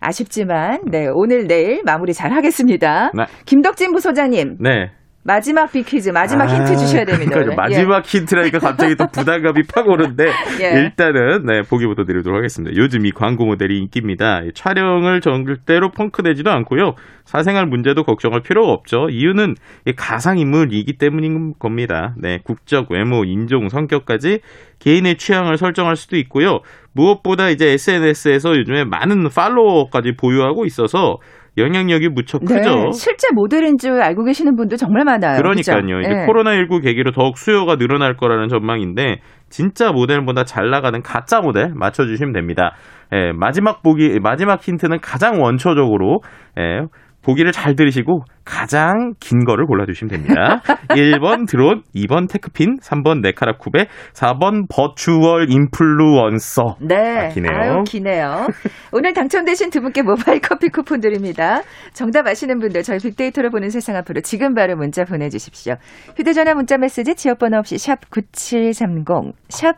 아쉽지만, 0.00 0.82
네, 0.90 1.08
오늘 1.12 1.46
내일 1.46 1.82
마무리 1.84 2.12
잘 2.12 2.32
하겠습니다. 2.32 3.10
네. 3.14 3.24
김덕진 3.46 3.92
부소장님, 3.92 4.58
네. 4.60 4.90
마지막 5.28 5.70
비퀴즈, 5.70 6.08
마지막 6.08 6.48
아, 6.48 6.54
힌트 6.54 6.78
주셔야 6.78 7.04
됩니다. 7.04 7.34
그러니까. 7.34 7.54
마지막 7.54 8.02
힌트라니까 8.02 8.60
갑자기 8.60 8.96
또 8.96 9.06
부담감이 9.08 9.64
팍 9.64 9.86
오는데 9.86 10.24
예. 10.62 10.80
일단은 10.80 11.44
네, 11.44 11.60
보기부터 11.60 12.06
드리도록 12.06 12.34
하겠습니다. 12.38 12.74
요즘 12.74 13.04
이 13.04 13.12
광고 13.12 13.44
모델이 13.44 13.78
인기입니다. 13.78 14.40
이 14.44 14.52
촬영을 14.54 15.20
절대로 15.20 15.90
펑크내지도 15.90 16.50
않고요. 16.50 16.94
사생활 17.26 17.66
문제도 17.66 18.02
걱정할 18.04 18.40
필요가 18.40 18.72
없죠. 18.72 19.10
이유는 19.10 19.56
이 19.84 19.92
가상 19.92 20.38
인물이기 20.38 20.96
때문인 20.96 21.52
겁니다. 21.58 22.14
네, 22.16 22.38
국적, 22.42 22.90
외모, 22.90 23.24
인종, 23.24 23.68
성격까지 23.68 24.40
개인의 24.78 25.18
취향을 25.18 25.58
설정할 25.58 25.96
수도 25.96 26.16
있고요. 26.16 26.60
무엇보다 26.92 27.50
이제 27.50 27.68
SNS에서 27.72 28.56
요즘에 28.56 28.84
많은 28.84 29.28
팔로워까지 29.28 30.16
보유하고 30.16 30.64
있어서 30.64 31.18
영향력이 31.58 32.08
무척 32.08 32.44
네, 32.44 32.54
크죠. 32.54 32.92
실제 32.92 33.28
모델인 33.34 33.78
줄 33.78 34.00
알고 34.00 34.24
계시는 34.24 34.56
분도 34.56 34.76
정말 34.76 35.04
많아요. 35.04 35.38
그러니까요. 35.38 36.00
이제 36.00 36.10
예. 36.10 36.26
코로나19 36.26 36.82
계기로 36.82 37.12
더욱 37.12 37.36
수요가 37.36 37.76
늘어날 37.76 38.16
거라는 38.16 38.48
전망인데 38.48 39.20
진짜 39.48 39.92
모델보다 39.92 40.44
잘 40.44 40.70
나가는 40.70 41.00
가짜 41.02 41.40
모델 41.40 41.72
맞춰주시면 41.74 42.32
됩니다. 42.32 42.74
예, 43.12 43.32
마지막 43.32 43.82
보기 43.82 44.18
마지막 44.20 44.60
힌트는 44.60 44.98
가장 45.00 45.40
원초적으로 45.40 46.20
예, 46.58 46.82
보기를 47.22 47.52
잘 47.52 47.74
들으시고 47.74 48.22
가장 48.44 49.12
긴 49.20 49.44
거를 49.44 49.66
골라주시면 49.66 50.10
됩니다. 50.10 50.62
1번 50.88 51.46
드론, 51.46 51.82
2번 51.94 52.28
테크핀, 52.30 52.78
3번 52.80 53.20
네카라 53.20 53.58
쿠베, 53.58 53.86
4번 54.14 54.66
버추얼 54.70 55.50
인플루언서. 55.50 56.76
네. 56.80 56.96
아, 56.96 57.28
기네요. 57.28 57.52
아유, 57.52 57.82
기네요. 57.86 58.46
오늘 58.92 59.12
당첨되신 59.12 59.70
두 59.70 59.80
분께 59.80 60.02
모바일 60.02 60.40
커피 60.40 60.68
쿠폰 60.68 61.00
드립니다. 61.00 61.60
정답 61.92 62.26
아시는 62.26 62.58
분들 62.60 62.82
저희 62.82 62.98
빅데이터로 62.98 63.50
보는 63.50 63.68
세상 63.68 63.96
앞으로 63.96 64.22
지금 64.22 64.54
바로 64.54 64.76
문자 64.76 65.04
보내주십시오. 65.04 65.74
휴대전화 66.16 66.54
문자 66.54 66.78
메시지 66.78 67.14
지역번호 67.14 67.58
없이 67.58 67.76
샵 67.76 68.08
9730, 68.10 69.34
샵 69.48 69.76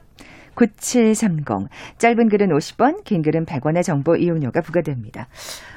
9730. 0.54 1.68
짧은 1.98 2.28
글은 2.28 2.48
50원, 2.48 3.04
긴 3.04 3.22
글은 3.22 3.44
100원의 3.44 3.82
정보 3.82 4.16
이용료가 4.16 4.60
부과됩니다. 4.60 5.28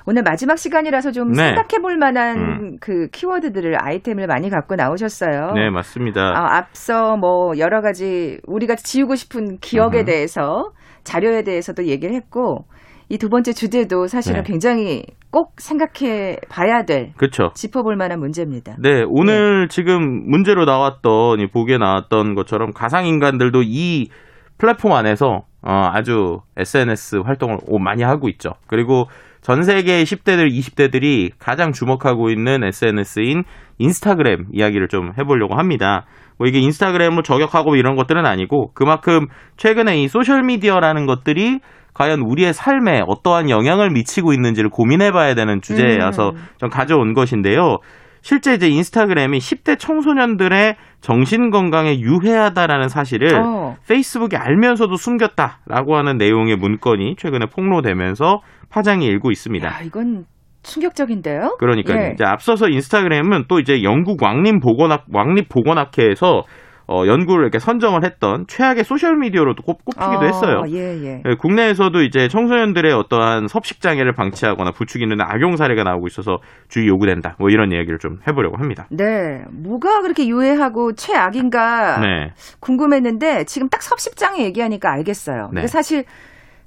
오늘 0.05 0.23
마지막 0.23 0.57
시간이라서 0.57 1.11
좀 1.11 1.31
네. 1.31 1.47
생각해 1.47 1.81
볼 1.81 1.97
만한 1.97 2.37
음. 2.37 2.77
그 2.79 3.07
키워드들을 3.11 3.75
아이템을 3.81 4.27
많이 4.27 4.49
갖고 4.49 4.75
나오셨어요. 4.75 5.53
네, 5.53 5.69
맞습니다. 5.69 6.21
아, 6.21 6.57
앞서 6.57 7.15
뭐 7.17 7.57
여러 7.57 7.81
가지 7.81 8.39
우리가 8.45 8.75
지우고 8.75 9.15
싶은 9.15 9.57
기억에 9.59 9.99
음흠. 9.99 10.05
대해서 10.05 10.71
자료에 11.03 11.43
대해서도 11.43 11.85
얘기를 11.85 12.15
했고 12.15 12.65
이두 13.09 13.29
번째 13.29 13.53
주제도 13.53 14.07
사실은 14.07 14.43
네. 14.43 14.51
굉장히 14.51 15.03
꼭 15.29 15.53
생각해 15.57 16.37
봐야 16.49 16.83
될 16.83 17.11
그렇죠. 17.17 17.51
짚어볼 17.53 17.95
만한 17.95 18.19
문제입니다. 18.19 18.75
네, 18.79 19.03
오늘 19.07 19.67
지금 19.67 20.29
문제로 20.29 20.65
나왔던, 20.65 21.39
이 21.39 21.47
보기에 21.47 21.77
나왔던 21.77 22.35
것처럼 22.35 22.71
가상 22.71 23.05
인간들도 23.05 23.63
이 23.65 24.09
플랫폼 24.57 24.93
안에서 24.93 25.43
어, 25.61 25.89
아주 25.93 26.41
SNS 26.57 27.21
활동을 27.25 27.57
오- 27.67 27.79
많이 27.79 28.03
하고 28.03 28.27
있죠. 28.29 28.51
그리고 28.67 29.07
전 29.41 29.63
세계 29.63 30.03
10대들, 30.03 30.49
20대들이 30.51 31.31
가장 31.37 31.71
주목하고 31.71 32.29
있는 32.29 32.63
SNS인 32.63 33.43
인스타그램 33.77 34.47
이야기를 34.53 34.87
좀 34.87 35.11
해보려고 35.17 35.55
합니다. 35.55 36.05
뭐 36.37 36.47
이게 36.47 36.59
인스타그램으로 36.59 37.23
저격하고 37.23 37.75
이런 37.75 37.95
것들은 37.95 38.25
아니고 38.25 38.71
그만큼 38.73 39.27
최근에 39.57 40.01
이 40.01 40.07
소셜미디어라는 40.07 41.05
것들이 41.05 41.59
과연 41.93 42.21
우리의 42.21 42.53
삶에 42.53 43.01
어떠한 43.05 43.49
영향을 43.49 43.91
미치고 43.91 44.33
있는지를 44.33 44.69
고민해봐야 44.69 45.35
되는 45.35 45.61
주제여서 45.61 46.29
음. 46.31 46.35
좀 46.57 46.69
가져온 46.69 47.13
것인데요. 47.13 47.77
실제 48.23 48.53
이제 48.53 48.69
인스타그램이 48.69 49.37
10대 49.37 49.77
청소년들의 49.77 50.77
정신 51.01 51.51
건강에 51.51 51.99
유해하다라는 51.99 52.87
사실을 52.87 53.35
어. 53.35 53.75
페이스북이 53.85 54.37
알면서도 54.37 54.95
숨겼다라고 54.95 55.97
하는 55.97 56.17
내용의 56.17 56.55
문건이 56.55 57.17
최근에 57.17 57.47
폭로되면서 57.47 58.39
파장이 58.69 59.05
일고 59.05 59.29
있습니다. 59.29 59.67
야, 59.67 59.81
이건 59.83 60.25
충격적인데요? 60.63 61.57
그러니까 61.59 62.01
예. 62.01 62.11
이제 62.13 62.23
앞서서 62.23 62.69
인스타그램은 62.69 63.45
또 63.49 63.59
이제 63.59 63.83
영국 63.83 64.23
왕립 64.23 64.61
보건학 64.61 65.03
왕립 65.11 65.49
보건학회에서 65.49 66.43
어, 66.87 67.05
연구를 67.07 67.43
이렇게 67.43 67.59
선정을 67.59 68.03
했던 68.03 68.45
최악의 68.47 68.83
소셜 68.83 69.15
미디어로 69.17 69.55
도 69.55 69.63
꼽, 69.63 69.85
꼽히기도 69.85 70.19
어, 70.19 70.23
했어요. 70.23 70.63
예, 70.67 71.01
예. 71.03 71.23
예, 71.25 71.35
국내에서도 71.35 72.01
이제 72.03 72.27
청소년들의 72.27 72.91
어떠한 72.93 73.47
섭식 73.47 73.79
장애를 73.79 74.13
방치하거나 74.13 74.71
부추기는 74.71 75.15
악용 75.21 75.55
사례가 75.55 75.83
나오고 75.83 76.07
있어서 76.07 76.39
주의 76.67 76.87
요구된다. 76.87 77.35
뭐 77.39 77.49
이런 77.49 77.71
이야기를 77.71 77.99
좀 77.99 78.19
해보려고 78.27 78.57
합니다. 78.57 78.87
네. 78.89 79.43
뭐가 79.51 80.01
그렇게 80.01 80.27
유해하고 80.27 80.93
최악인가 80.93 81.99
네, 82.01 82.33
궁금했는데 82.59 83.45
지금 83.45 83.69
딱 83.69 83.81
섭식장애 83.81 84.43
얘기하니까 84.43 84.91
알겠어요. 84.91 85.51
네. 85.53 85.67
사실 85.67 86.03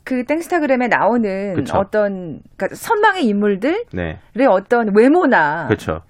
그 0.05 0.25
땡스타그램에 0.25 0.87
나오는 0.89 1.55
그쵸. 1.57 1.77
어떤 1.77 2.41
그러니까 2.57 2.77
선망의 2.77 3.27
인물들의 3.27 3.85
네, 3.93 4.47
어떤 4.49 4.97
외모나 4.97 5.67
그렇죠. 5.67 6.03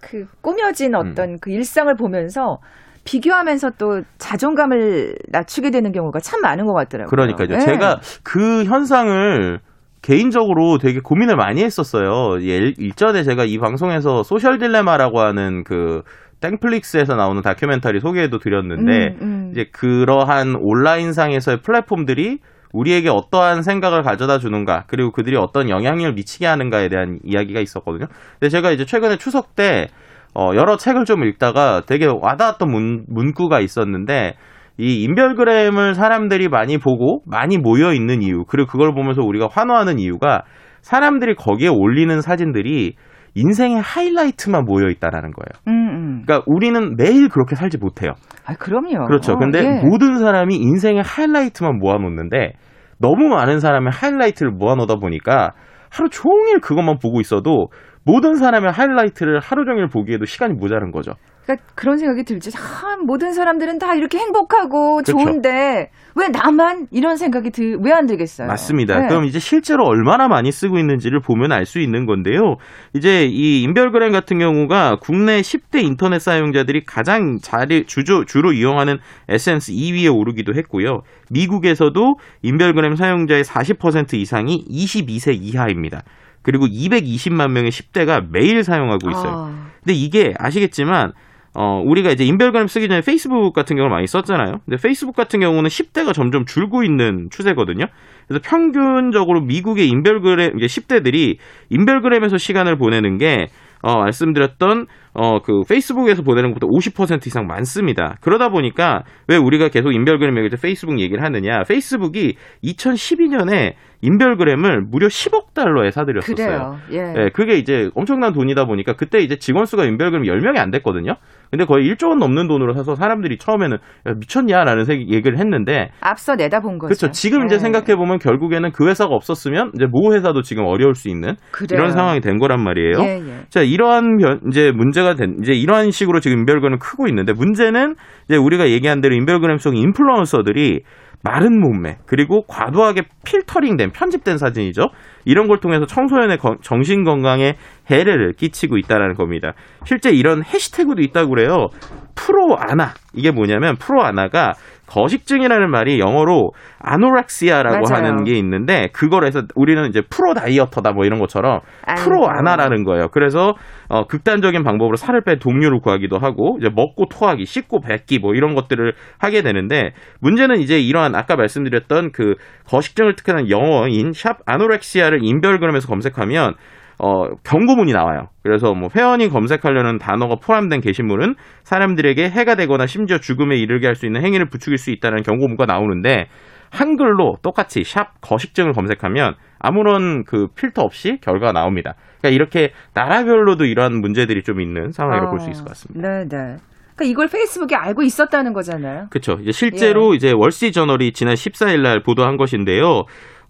그 0.00 0.26
꾸며진 0.40 0.94
음. 0.94 1.00
어떤 1.00 1.38
그 1.38 1.50
일상을 1.50 1.94
보면서 1.94 2.58
비교하면서 3.04 3.70
또 3.78 4.02
자존감을 4.18 5.16
낮추게 5.28 5.70
되는 5.70 5.92
경우가 5.92 6.20
참 6.20 6.40
많은 6.40 6.66
것 6.66 6.72
같더라고요. 6.74 7.10
그러니까요. 7.10 7.48
예. 7.52 7.58
제가 7.60 8.00
그 8.22 8.64
현상을 8.64 9.60
개인적으로 10.02 10.78
되게 10.78 11.00
고민을 11.00 11.36
많이 11.36 11.62
했었어요. 11.62 12.40
예, 12.42 12.72
일전에 12.76 13.22
제가 13.22 13.44
이 13.44 13.58
방송에서 13.58 14.22
소셜 14.22 14.58
딜레마라고 14.58 15.20
하는 15.20 15.62
그 15.64 16.02
땡플릭스에서 16.40 17.14
나오는 17.14 17.40
다큐멘터리 17.40 18.00
소개해도 18.00 18.38
드렸는데 18.38 19.16
음, 19.20 19.22
음. 19.22 19.48
이제 19.52 19.66
그러한 19.72 20.56
온라인상에서의 20.60 21.62
플랫폼들이 21.62 22.40
우리에게 22.72 23.10
어떠한 23.10 23.62
생각을 23.62 24.02
가져다 24.02 24.38
주는가, 24.38 24.84
그리고 24.86 25.12
그들이 25.12 25.36
어떤 25.36 25.68
영향력을 25.68 26.14
미치게 26.14 26.46
하는가에 26.46 26.88
대한 26.88 27.18
이야기가 27.22 27.60
있었거든요. 27.60 28.06
근데 28.40 28.48
제가 28.48 28.70
이제 28.70 28.86
최근에 28.86 29.18
추석 29.18 29.54
때, 29.54 29.88
어, 30.34 30.50
여러 30.54 30.76
책을 30.76 31.04
좀 31.04 31.24
읽다가 31.24 31.82
되게 31.86 32.06
와닿았던 32.06 32.70
문, 32.70 33.04
문구가 33.08 33.60
있었는데, 33.60 34.34
이 34.78 35.02
인별그램을 35.02 35.94
사람들이 35.94 36.48
많이 36.48 36.78
보고 36.78 37.20
많이 37.26 37.58
모여 37.58 37.92
있는 37.92 38.22
이유, 38.22 38.44
그리고 38.46 38.70
그걸 38.70 38.94
보면서 38.94 39.22
우리가 39.22 39.48
환호하는 39.50 39.98
이유가 39.98 40.42
사람들이 40.80 41.34
거기에 41.34 41.68
올리는 41.68 42.20
사진들이 42.20 42.94
인생의 43.34 43.80
하이라이트만 43.80 44.64
모여 44.64 44.88
있다라는 44.88 45.30
거예요. 45.32 45.62
음, 45.68 45.72
음. 45.72 46.22
그러니까 46.24 46.44
우리는 46.46 46.96
매일 46.96 47.28
그렇게 47.28 47.54
살지 47.54 47.78
못해요. 47.78 48.12
아, 48.44 48.54
그럼요. 48.54 49.06
그렇죠. 49.06 49.32
어, 49.32 49.36
근데 49.36 49.60
예. 49.60 49.86
모든 49.86 50.18
사람이 50.18 50.54
인생의 50.54 51.02
하이라이트만 51.02 51.78
모아놓는데 51.78 52.52
너무 52.98 53.28
많은 53.28 53.60
사람의 53.60 53.90
하이라이트를 53.92 54.52
모아놓다 54.52 54.96
보니까 54.96 55.52
하루 55.90 56.08
종일 56.10 56.60
그것만 56.60 56.98
보고 56.98 57.20
있어도 57.20 57.68
모든 58.04 58.36
사람의 58.36 58.72
하이라이트를 58.72 59.40
하루 59.40 59.64
종일 59.64 59.86
보기에도 59.88 60.24
시간이 60.24 60.54
모자란 60.54 60.90
거죠. 60.90 61.12
그러니까 61.44 61.66
그런 61.74 61.98
생각이 61.98 62.22
들지. 62.22 62.50
아, 62.56 62.96
모든 63.04 63.32
사람들은 63.32 63.78
다 63.80 63.94
이렇게 63.94 64.16
행복하고 64.18 65.02
그렇죠. 65.02 65.12
좋은데 65.12 65.90
왜 66.14 66.28
나만 66.28 66.86
이런 66.92 67.16
생각이 67.16 67.50
들, 67.50 67.78
왜 67.82 67.92
안 67.92 68.06
들겠어요? 68.06 68.46
맞습니다. 68.46 69.00
네. 69.00 69.08
그럼 69.08 69.24
이제 69.24 69.38
실제로 69.40 69.84
얼마나 69.84 70.28
많이 70.28 70.52
쓰고 70.52 70.78
있는지를 70.78 71.20
보면 71.20 71.50
알 71.52 71.66
수 71.66 71.80
있는 71.80 72.06
건데요. 72.06 72.56
이제 72.94 73.26
이 73.26 73.62
인별그램 73.62 74.12
같은 74.12 74.38
경우가 74.38 74.98
국내 75.00 75.40
10대 75.40 75.82
인터넷 75.82 76.20
사용자들이 76.20 76.84
가장 76.84 77.38
자리, 77.42 77.86
주조, 77.86 78.24
주로 78.24 78.52
이용하는 78.52 78.98
SNS 79.28 79.72
2위에 79.72 80.14
오르기도 80.16 80.54
했고요. 80.54 81.00
미국에서도 81.30 82.14
인별그램 82.42 82.94
사용자의 82.96 83.42
40% 83.44 84.14
이상이 84.14 84.64
22세 84.68 85.36
이하입니다. 85.40 86.02
그리고 86.42 86.66
220만 86.66 87.50
명의 87.50 87.70
10대가 87.70 88.26
매일 88.30 88.62
사용하고 88.62 89.10
있어요. 89.10 89.32
아, 89.32 89.70
근데 89.80 89.94
이게 89.94 90.34
아시겠지만 90.38 91.12
어, 91.54 91.82
우리가 91.84 92.10
이제 92.10 92.24
인별그램 92.24 92.66
쓰기 92.66 92.88
전에 92.88 93.02
페이스북 93.02 93.52
같은 93.52 93.76
경우를 93.76 93.94
많이 93.94 94.06
썼잖아요. 94.06 94.60
근데 94.64 94.76
페이스북 94.82 95.14
같은 95.14 95.40
경우는 95.40 95.68
10대가 95.68 96.14
점점 96.14 96.46
줄고 96.46 96.82
있는 96.82 97.28
추세거든요. 97.30 97.86
그래서 98.26 98.42
평균적으로 98.42 99.42
미국의 99.42 99.88
인별그램, 99.88 100.58
이제 100.58 100.66
10대들이 100.66 101.36
인별그램에서 101.68 102.38
시간을 102.38 102.78
보내는 102.78 103.18
게, 103.18 103.48
어, 103.82 103.98
말씀드렸던, 103.98 104.86
어, 105.12 105.40
그, 105.42 105.60
페이스북에서 105.68 106.22
보내는 106.22 106.54
것보다 106.54 106.68
50% 106.68 107.26
이상 107.26 107.46
많습니다. 107.46 108.16
그러다 108.22 108.48
보니까, 108.48 109.02
왜 109.28 109.36
우리가 109.36 109.68
계속 109.68 109.92
인별그램 109.92 110.34
얘기할 110.38 110.50
때 110.50 110.56
페이스북 110.56 111.00
얘기를 111.00 111.22
하느냐. 111.22 111.64
페이스북이 111.68 112.36
2012년에 112.64 113.74
인별그램을 114.02 114.82
무려 114.82 115.06
10억 115.06 115.54
달러에 115.54 115.90
사들였었어요. 115.92 116.34
그래요. 116.36 116.76
예. 116.92 117.14
예, 117.16 117.30
그게 117.32 117.54
이제 117.56 117.88
엄청난 117.94 118.32
돈이다 118.32 118.64
보니까 118.66 118.94
그때 118.94 119.20
이제 119.20 119.36
직원 119.36 119.64
수가 119.64 119.84
인별그램 119.84 120.24
10명이 120.24 120.58
안 120.58 120.70
됐거든요. 120.72 121.14
근데 121.50 121.64
거의 121.64 121.86
1조 121.90 122.08
원 122.08 122.18
넘는 122.18 122.48
돈으로 122.48 122.72
사서 122.74 122.94
사람들이 122.96 123.38
처음에는 123.38 123.76
야, 124.08 124.12
미쳤냐라는 124.18 124.84
세- 124.84 124.94
얘기를 125.08 125.38
했는데 125.38 125.90
앞서 126.00 126.34
내다본 126.34 126.78
거죠. 126.78 126.88
그렇죠. 126.88 127.10
지금 127.12 127.44
이제 127.46 127.56
예. 127.56 127.58
생각해 127.58 127.94
보면 127.96 128.18
결국에는 128.18 128.72
그 128.72 128.88
회사가 128.88 129.14
없었으면 129.14 129.70
이제 129.74 129.86
모 129.86 130.14
회사도 130.14 130.42
지금 130.42 130.64
어려울 130.64 130.94
수 130.94 131.08
있는 131.08 131.34
그래요. 131.52 131.78
이런 131.78 131.92
상황이 131.92 132.20
된 132.20 132.38
거란 132.38 132.62
말이에요. 132.64 132.98
예, 133.00 133.20
예. 133.20 133.40
자, 133.50 133.62
이러한 133.62 134.16
변- 134.16 134.40
이제 134.48 134.72
문제가 134.72 135.14
된 135.14 135.36
이제 135.42 135.52
이러한 135.52 135.90
식으로 135.90 136.20
지금 136.20 136.38
인별그램을 136.38 136.78
크고 136.78 137.06
있는데 137.08 137.32
문제는 137.34 137.94
이제 138.28 138.36
우리가 138.36 138.68
얘기한 138.70 139.00
대로 139.00 139.14
인별그램 139.14 139.58
속 139.58 139.76
인플루언서들이 139.76 140.80
마른 141.24 141.60
몸매 141.60 141.98
그리고 142.06 142.42
과도하게 142.48 143.02
필터링된 143.24 143.92
편집된 143.92 144.38
사진이죠. 144.38 144.88
이런 145.24 145.46
걸 145.46 145.60
통해서 145.60 145.86
청소년의 145.86 146.38
건- 146.38 146.58
정신 146.62 147.04
건강에 147.04 147.54
해를 147.90 148.32
끼치고 148.32 148.76
있다라는 148.78 149.14
겁니다. 149.14 149.52
실제 149.84 150.10
이런 150.10 150.42
해시태그도 150.44 151.00
있다고 151.02 151.30
그래요. 151.30 151.68
프로 152.14 152.56
아나 152.58 152.94
이게 153.14 153.30
뭐냐면 153.30 153.76
프로 153.76 154.02
아나가 154.02 154.52
거식증이라는 154.92 155.70
말이 155.70 155.98
영어로 155.98 156.50
아노렉시아라고 156.80 157.86
맞아요. 157.88 158.04
하는 158.04 158.24
게 158.24 158.32
있는데 158.32 158.88
그걸 158.92 159.24
해서 159.24 159.42
우리는 159.54 159.88
이제 159.88 160.02
프로 160.10 160.34
다이어터다 160.34 160.92
뭐 160.92 161.06
이런 161.06 161.18
것처럼 161.18 161.60
프로 161.96 162.28
아이고. 162.28 162.30
아나라는 162.30 162.84
거예요. 162.84 163.08
그래서 163.08 163.54
어, 163.88 164.06
극단적인 164.06 164.62
방법으로 164.62 164.96
살을 164.96 165.22
뺀 165.22 165.38
동료를 165.38 165.80
구하기도 165.80 166.18
하고 166.18 166.58
이제 166.60 166.68
먹고 166.68 167.06
토하기, 167.06 167.46
씻고 167.46 167.80
뱉기 167.80 168.18
뭐 168.18 168.34
이런 168.34 168.54
것들을 168.54 168.92
하게 169.18 169.42
되는데 169.42 169.92
문제는 170.20 170.60
이제 170.60 170.78
이러한 170.78 171.14
아까 171.14 171.36
말씀드렸던 171.36 172.12
그 172.12 172.34
거식증을 172.66 173.16
특화한 173.16 173.48
영어인 173.48 174.12
샵 174.12 174.38
아노렉시아를 174.44 175.20
인별그램에서 175.22 175.88
검색하면 175.88 176.54
어, 176.98 177.28
경고문이 177.44 177.92
나와요. 177.92 178.28
그래서 178.42 178.74
뭐 178.74 178.88
회원이 178.94 179.28
검색하려는 179.28 179.98
단어가 179.98 180.36
포함된 180.36 180.80
게시물은 180.80 181.34
사람들에게 181.64 182.28
해가 182.30 182.54
되거나 182.54 182.86
심지어 182.86 183.18
죽음에 183.18 183.56
이르게 183.56 183.86
할 183.86 183.92
수 183.94 184.06
있는 184.06 184.24
행위를 184.24 184.46
부추길 184.46 184.78
수 184.78 184.90
있다는 184.90 185.22
경고문가 185.22 185.66
나오는데 185.66 186.26
한글로 186.70 187.36
똑같이 187.42 187.84
샵 187.84 188.20
거식증을 188.22 188.72
검색하면 188.72 189.34
아무런 189.58 190.24
그 190.24 190.48
필터 190.56 190.82
없이 190.82 191.18
결과가 191.22 191.52
나옵니다. 191.52 191.94
그러니까 192.20 192.34
이렇게 192.34 192.72
나라별로도 192.94 193.66
이러한 193.66 194.00
문제들이 194.00 194.42
좀 194.42 194.60
있는 194.60 194.90
상황이라고 194.90 195.30
볼수 195.30 195.50
있을 195.50 195.64
것 195.64 195.68
같습니다. 195.70 196.08
네, 196.08 196.24
네. 196.28 196.56
그러니까 196.96 197.10
이걸 197.10 197.28
페이스북이 197.28 197.74
알고 197.74 198.02
있었다는 198.02 198.52
거잖아요. 198.54 199.06
그렇죠. 199.10 199.38
이제 199.42 199.52
실제로 199.52 200.14
이제 200.14 200.32
월시 200.34 200.72
저널이 200.72 201.12
지난 201.12 201.34
14일 201.34 201.82
날 201.82 202.02
보도한 202.02 202.36
것인데요. 202.36 203.04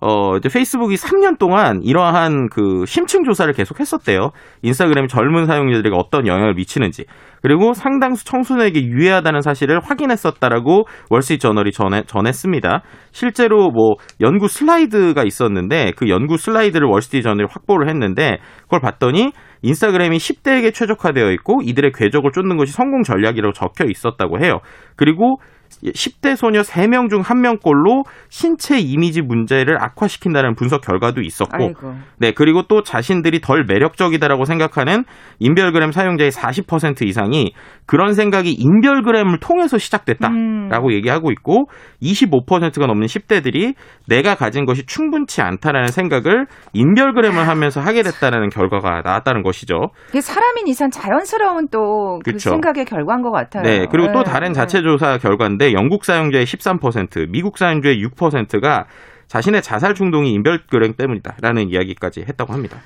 어, 0.04 0.36
이제 0.36 0.48
페이스북이 0.48 0.96
3년 0.96 1.38
동안 1.38 1.80
이러한 1.84 2.48
그 2.50 2.84
심층 2.86 3.22
조사를 3.22 3.52
계속 3.54 3.78
했었대요. 3.78 4.32
인스타그램이 4.62 5.06
젊은 5.06 5.46
사용자들에게 5.46 5.94
어떤 5.96 6.26
영향을 6.26 6.54
미치는지. 6.54 7.04
그리고 7.40 7.72
상당수 7.72 8.24
청소년에게 8.24 8.82
유해하다는 8.82 9.42
사실을 9.42 9.80
확인했었다라고 9.80 10.86
월시저널이 11.08 11.70
전해, 11.70 12.02
전했습니다. 12.04 12.82
실제로 13.12 13.70
뭐 13.70 13.94
연구 14.20 14.48
슬라이드가 14.48 15.22
있었는데 15.22 15.92
그 15.96 16.08
연구 16.08 16.36
슬라이드를 16.36 16.88
월시저널이 16.88 17.46
확보를 17.48 17.88
했는데 17.88 18.38
그걸 18.64 18.80
봤더니 18.80 19.30
인스타그램이 19.62 20.16
10대에게 20.16 20.74
최적화되어 20.74 21.30
있고 21.30 21.60
이들의 21.62 21.92
궤적을 21.92 22.32
쫓는 22.32 22.56
것이 22.56 22.72
성공 22.72 23.04
전략이라고 23.04 23.52
적혀 23.52 23.84
있었다고 23.84 24.40
해요. 24.40 24.58
그리고 24.96 25.38
10대 25.84 26.36
소녀 26.36 26.60
3명 26.60 27.10
중 27.10 27.22
1명꼴로 27.22 28.04
신체 28.28 28.78
이미지 28.78 29.22
문제를 29.22 29.82
악화시킨다는 29.82 30.54
분석 30.54 30.82
결과도 30.82 31.20
있었고 31.20 31.56
아이고. 31.56 31.94
네, 32.18 32.32
그리고 32.32 32.62
또 32.68 32.82
자신들이 32.82 33.40
덜 33.40 33.64
매력적이다라고 33.64 34.44
생각하는 34.44 35.04
인별그램 35.38 35.92
사용자의 35.92 36.30
40% 36.30 37.06
이상이 37.06 37.52
그런 37.86 38.14
생각이 38.14 38.52
인별그램을 38.52 39.38
통해서 39.40 39.78
시작됐다라고 39.78 40.88
음. 40.88 40.92
얘기하고 40.92 41.30
있고 41.32 41.66
25%가 42.02 42.86
넘는 42.86 43.06
10대들이 43.06 43.74
내가 44.08 44.34
가진 44.34 44.64
것이 44.64 44.86
충분치 44.86 45.42
않다라는 45.42 45.88
생각을 45.88 46.46
인별그램을 46.72 47.46
하면서 47.48 47.80
하게 47.80 48.02
됐다는 48.02 48.48
결과가 48.50 49.02
나왔다는 49.04 49.42
것이죠. 49.42 49.90
이게 50.10 50.20
사람인 50.20 50.66
이상 50.68 50.90
자연스러운 50.90 51.68
또그 51.68 52.20
그쵸. 52.24 52.50
생각의 52.50 52.84
결과인 52.84 53.22
것 53.22 53.30
같아요. 53.30 53.62
네, 53.62 53.86
그리고 53.90 54.12
또 54.12 54.22
네, 54.22 54.30
다른 54.30 54.48
네. 54.48 54.54
자체 54.54 54.82
조사 54.82 55.18
결과인데 55.18 55.61
영국 55.72 56.04
사용자의 56.04 56.44
13%, 56.44 57.28
미국 57.30 57.58
사용자의 57.58 58.04
6%가 58.04 58.86
자신의 59.28 59.62
자살 59.62 59.94
충동이 59.94 60.32
인별그램 60.34 60.94
때문이다라는 60.94 61.70
이야기까지 61.70 62.20
했다고 62.28 62.52
합니다. 62.52 62.78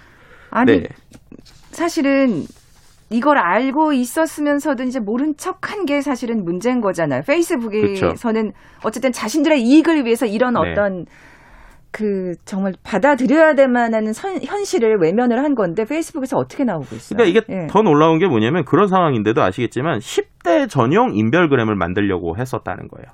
아니 0.50 0.82
네. 0.82 0.88
사실은 1.70 2.44
이걸 3.10 3.38
알고 3.38 3.92
있었으면서도 3.92 4.82
이제 4.84 4.98
모른 4.98 5.36
척한 5.36 5.86
게 5.86 6.00
사실은 6.00 6.44
문제인 6.44 6.80
거잖아요. 6.80 7.22
페이스북에서는 7.26 8.52
어쨌든 8.82 9.12
자신들의 9.12 9.62
이익을 9.62 10.04
위해서 10.04 10.26
이런 10.26 10.54
네. 10.54 10.60
어떤 10.60 11.06
그 11.96 12.34
정말 12.44 12.74
받아들여야 12.82 13.54
될 13.54 13.68
만한 13.68 14.12
선- 14.12 14.38
현실을 14.44 14.98
외면을 15.00 15.42
한 15.42 15.54
건데 15.54 15.86
페이스북에서 15.86 16.36
어떻게 16.36 16.62
나오고 16.62 16.94
있어요? 16.94 17.16
그러니까 17.16 17.24
이게 17.40 17.62
예. 17.62 17.66
더 17.68 17.80
놀라운 17.80 18.18
게 18.18 18.26
뭐냐면 18.26 18.66
그런 18.66 18.86
상황인데도 18.86 19.42
아시겠지만 19.42 20.00
10대 20.00 20.68
전용 20.68 21.14
인별그램을 21.16 21.74
만들려고 21.74 22.36
했었다는 22.36 22.88
거예요. 22.88 23.06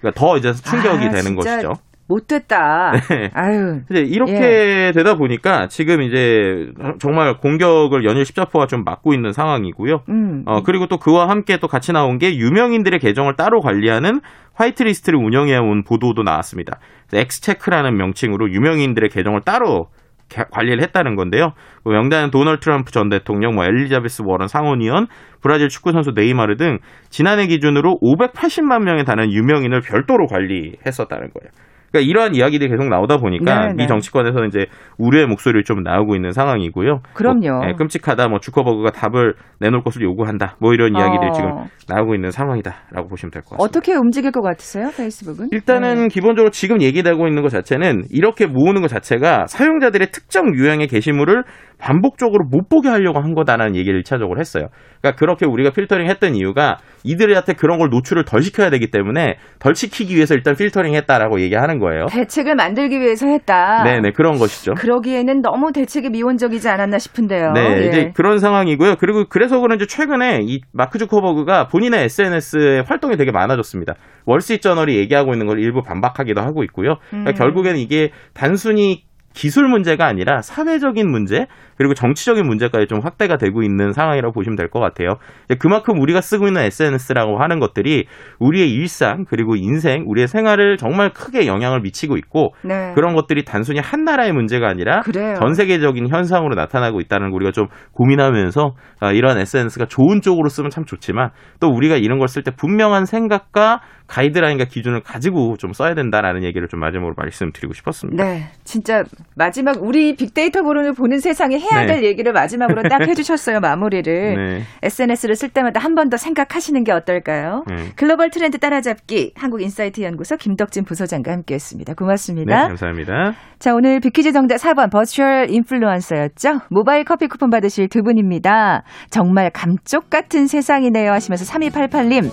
그러니까 0.00 0.20
더 0.20 0.36
이제 0.36 0.52
충격이 0.52 1.06
아, 1.06 1.10
되는 1.10 1.36
것이죠. 1.36 1.72
못됐다. 2.08 2.92
네. 3.10 3.30
아유. 3.34 3.80
이제 3.90 4.00
이렇게 4.00 4.92
되다 4.94 5.14
보니까 5.16 5.68
지금 5.68 6.02
이제 6.02 6.68
정말 6.98 7.36
공격을 7.36 8.04
연일 8.04 8.24
십자포가 8.24 8.66
좀 8.66 8.82
맞고 8.84 9.12
있는 9.14 9.32
상황이고요. 9.32 10.00
음. 10.08 10.42
어, 10.46 10.62
그리고 10.62 10.86
또 10.86 10.96
그와 10.98 11.28
함께 11.28 11.58
또 11.58 11.68
같이 11.68 11.92
나온 11.92 12.18
게 12.18 12.34
유명인들의 12.36 12.98
계정을 12.98 13.36
따로 13.36 13.60
관리하는 13.60 14.20
화이트리스트를 14.54 15.18
운영해온 15.18 15.84
보도도 15.84 16.22
나왔습니다. 16.22 16.78
엑스체크라는 17.12 17.96
명칭으로 17.96 18.50
유명인들의 18.50 19.10
계정을 19.10 19.42
따로 19.44 19.88
개- 20.28 20.44
관리를 20.50 20.82
했다는 20.82 21.14
건데요. 21.16 21.52
뭐 21.84 21.92
명단은 21.94 22.30
도널드 22.30 22.60
트럼프 22.60 22.90
전 22.92 23.08
대통령, 23.08 23.54
뭐 23.54 23.64
엘리자베스 23.64 24.22
워런 24.26 24.46
상원의원, 24.48 25.06
브라질 25.40 25.68
축구 25.68 25.92
선수 25.92 26.10
네이마르 26.14 26.56
등 26.56 26.78
지난해 27.08 27.46
기준으로 27.46 27.98
580만 28.02 28.82
명에 28.82 29.04
달하는 29.04 29.32
유명인을 29.32 29.80
별도로 29.80 30.26
관리했었다는 30.26 31.30
거예요. 31.32 31.50
그러니까 31.90 32.08
이러한 32.10 32.34
이야기들이 32.34 32.70
계속 32.70 32.88
나오다 32.88 33.16
보니까 33.18 33.60
네, 33.60 33.66
네. 33.68 33.74
미 33.74 33.86
정치권에서는 33.86 34.48
이제 34.48 34.66
우려의 34.98 35.26
목소리를 35.26 35.64
좀 35.64 35.82
나오고 35.82 36.14
있는 36.14 36.32
상황이고요. 36.32 37.00
그럼요. 37.14 37.58
뭐, 37.58 37.68
예, 37.68 37.72
끔찍하다. 37.72 38.28
뭐 38.28 38.38
주커버그가 38.40 38.90
답을 38.90 39.34
내놓을 39.60 39.82
것을 39.82 40.02
요구한다. 40.02 40.56
뭐 40.60 40.74
이런 40.74 40.94
이야기들이 40.96 41.30
어. 41.30 41.32
지금 41.32 41.50
나오고 41.88 42.14
있는 42.14 42.30
상황이다라고 42.30 43.08
보시면 43.08 43.30
될 43.30 43.42
것 43.42 43.56
같습니다. 43.56 43.64
어떻게 43.64 43.94
움직일 43.94 44.30
것 44.32 44.42
같으세요, 44.42 44.90
페이스북은? 44.96 45.48
일단은 45.52 46.02
네. 46.02 46.08
기본적으로 46.08 46.50
지금 46.50 46.82
얘기되고 46.82 47.26
있는 47.26 47.42
것 47.42 47.48
자체는 47.48 48.04
이렇게 48.10 48.46
모으는 48.46 48.82
것 48.82 48.88
자체가 48.88 49.46
사용자들의 49.46 50.08
특정 50.12 50.54
유형의 50.54 50.88
게시물을 50.88 51.44
반복적으로 51.78 52.44
못 52.50 52.68
보게 52.68 52.88
하려고 52.88 53.20
한 53.20 53.34
거다라는 53.34 53.76
얘기를 53.76 54.02
1차적으로 54.02 54.38
했어요. 54.40 54.66
그러니까 55.00 55.18
그렇게 55.18 55.46
우리가 55.46 55.70
필터링 55.70 56.08
했던 56.08 56.34
이유가 56.34 56.78
이들한테 57.04 57.52
그런 57.54 57.78
걸 57.78 57.88
노출을 57.90 58.24
덜 58.24 58.42
시켜야 58.42 58.68
되기 58.70 58.90
때문에 58.90 59.36
덜 59.60 59.74
시키기 59.76 60.14
위해서 60.16 60.34
일단 60.34 60.56
필터링 60.56 60.94
했다라고 60.94 61.40
얘기하는 61.40 61.77
거예요. 61.78 62.06
대책을 62.06 62.54
만들기 62.54 63.00
위해서 63.00 63.26
했다. 63.26 63.82
네네, 63.84 64.12
그런 64.12 64.38
것이죠. 64.38 64.74
그러기에는 64.74 65.42
너무 65.42 65.72
대책이 65.72 66.10
미온적이지 66.10 66.68
않았나 66.68 66.98
싶은데요. 66.98 67.52
네, 67.52 67.82
예. 67.82 67.86
이제 67.86 68.12
그런 68.14 68.38
상황이고요. 68.38 68.96
그리고 68.96 69.24
그래서 69.28 69.60
그런지 69.60 69.86
최근에 69.86 70.40
이 70.42 70.60
마크 70.72 70.98
주커버그가 70.98 71.68
본인의 71.68 72.04
SNS에 72.04 72.82
활동이 72.86 73.16
되게 73.16 73.30
많아졌습니다. 73.30 73.94
월스트리트저널이 74.26 74.96
얘기하고 74.96 75.32
있는 75.32 75.46
걸 75.46 75.58
일부 75.58 75.82
반박하기도 75.82 76.40
하고 76.40 76.62
있고요. 76.64 76.96
그러니까 77.10 77.30
음. 77.30 77.34
결국에는 77.34 77.78
이게 77.78 78.10
단순히 78.34 79.04
기술 79.34 79.68
문제가 79.68 80.06
아니라 80.06 80.42
사회적인 80.42 81.08
문제 81.08 81.46
그리고 81.78 81.94
정치적인 81.94 82.44
문제까지 82.46 82.86
좀 82.88 83.00
확대가 83.02 83.36
되고 83.38 83.62
있는 83.62 83.92
상황이라고 83.92 84.32
보시면 84.34 84.56
될 84.56 84.68
것 84.68 84.80
같아요. 84.80 85.14
이제 85.46 85.54
그만큼 85.58 85.98
우리가 85.98 86.20
쓰고 86.20 86.46
있는 86.48 86.60
SNS라고 86.62 87.38
하는 87.38 87.58
것들이 87.58 88.06
우리의 88.38 88.70
일상 88.70 89.24
그리고 89.26 89.56
인생, 89.56 90.04
우리의 90.06 90.28
생활을 90.28 90.76
정말 90.76 91.10
크게 91.14 91.46
영향을 91.46 91.80
미치고 91.80 92.18
있고 92.18 92.52
네. 92.62 92.92
그런 92.94 93.14
것들이 93.14 93.44
단순히 93.46 93.78
한 93.80 94.04
나라의 94.04 94.32
문제가 94.32 94.68
아니라 94.68 95.00
그래요. 95.00 95.36
전 95.38 95.54
세계적인 95.54 96.08
현상으로 96.08 96.54
나타나고 96.54 97.00
있다는 97.00 97.30
걸 97.30 97.36
우리가 97.36 97.52
좀 97.52 97.68
고민하면서 97.92 98.74
아, 99.00 99.12
이런 99.12 99.38
SNS가 99.38 99.86
좋은 99.86 100.20
쪽으로 100.20 100.48
쓰면 100.48 100.70
참 100.70 100.84
좋지만 100.84 101.30
또 101.60 101.68
우리가 101.68 101.96
이런 101.96 102.18
걸 102.18 102.28
쓸 102.28 102.42
때 102.42 102.50
분명한 102.50 103.06
생각과 103.06 103.80
가이드라인과 104.06 104.64
기준을 104.66 105.02
가지고 105.02 105.56
좀 105.58 105.72
써야 105.74 105.94
된다라는 105.94 106.42
얘기를 106.42 106.66
좀 106.68 106.80
마지막으로 106.80 107.14
말씀드리고 107.16 107.74
싶었습니다. 107.74 108.24
네, 108.24 108.48
진짜 108.64 109.04
마지막 109.36 109.82
우리 109.82 110.16
빅데이터 110.16 110.62
보는 110.62 110.94
보는 110.94 111.18
세상에 111.20 111.58
해야 111.72 111.86
네. 111.86 111.94
될 111.94 112.04
얘기를 112.04 112.32
마지막으로 112.32 112.82
딱 112.88 113.00
해주셨어요 113.08 113.60
마무리를. 113.60 114.34
네. 114.36 114.62
SNS를 114.82 115.34
쓸 115.36 115.48
때마다 115.50 115.80
한 115.80 115.94
번 115.94 116.08
더 116.10 116.16
생각하시는 116.16 116.84
게 116.84 116.92
어떨까요? 116.92 117.64
네. 117.68 117.76
글로벌 117.96 118.30
트렌드 118.30 118.58
따라잡기 118.58 119.32
한국인사이트 119.36 120.00
연구소 120.02 120.36
김덕진 120.36 120.84
부소장과 120.84 121.32
함께했습니다. 121.32 121.92
네, 121.92 121.94
고맙습니다. 121.96 122.68
감사합니다. 122.68 123.34
자 123.58 123.74
오늘 123.74 124.00
빅퀴즈 124.00 124.32
정답 124.32 124.56
4번 124.56 124.90
버추얼 124.90 125.50
인플루언서였죠. 125.50 126.60
모바일 126.70 127.04
커피 127.04 127.26
쿠폰 127.26 127.50
받으실 127.50 127.88
두 127.88 128.02
분입니다. 128.02 128.84
정말 129.10 129.50
감쪽 129.50 130.08
같은 130.10 130.46
세상이네요 130.46 131.10
하시면서 131.12 131.44
3288님. 131.52 132.30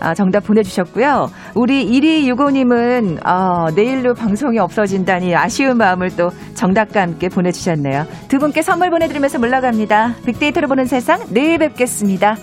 아, 0.00 0.14
정답 0.14 0.44
보내주셨고요. 0.44 1.28
우리 1.54 1.86
1265님은 1.90 3.20
아, 3.24 3.66
내일로 3.74 4.14
방송이 4.14 4.58
없어진다니 4.58 5.34
아쉬운 5.34 5.78
마음을 5.78 6.10
또 6.16 6.30
정답과 6.54 7.02
함께 7.02 7.28
보내주셨네요. 7.28 8.04
두 8.28 8.38
분께 8.38 8.62
선물 8.62 8.90
보내드리면서 8.90 9.38
물러갑니다. 9.38 10.16
빅데이터로 10.24 10.68
보는 10.68 10.86
세상 10.86 11.20
내일 11.30 11.58
뵙겠습니다. 11.58 12.36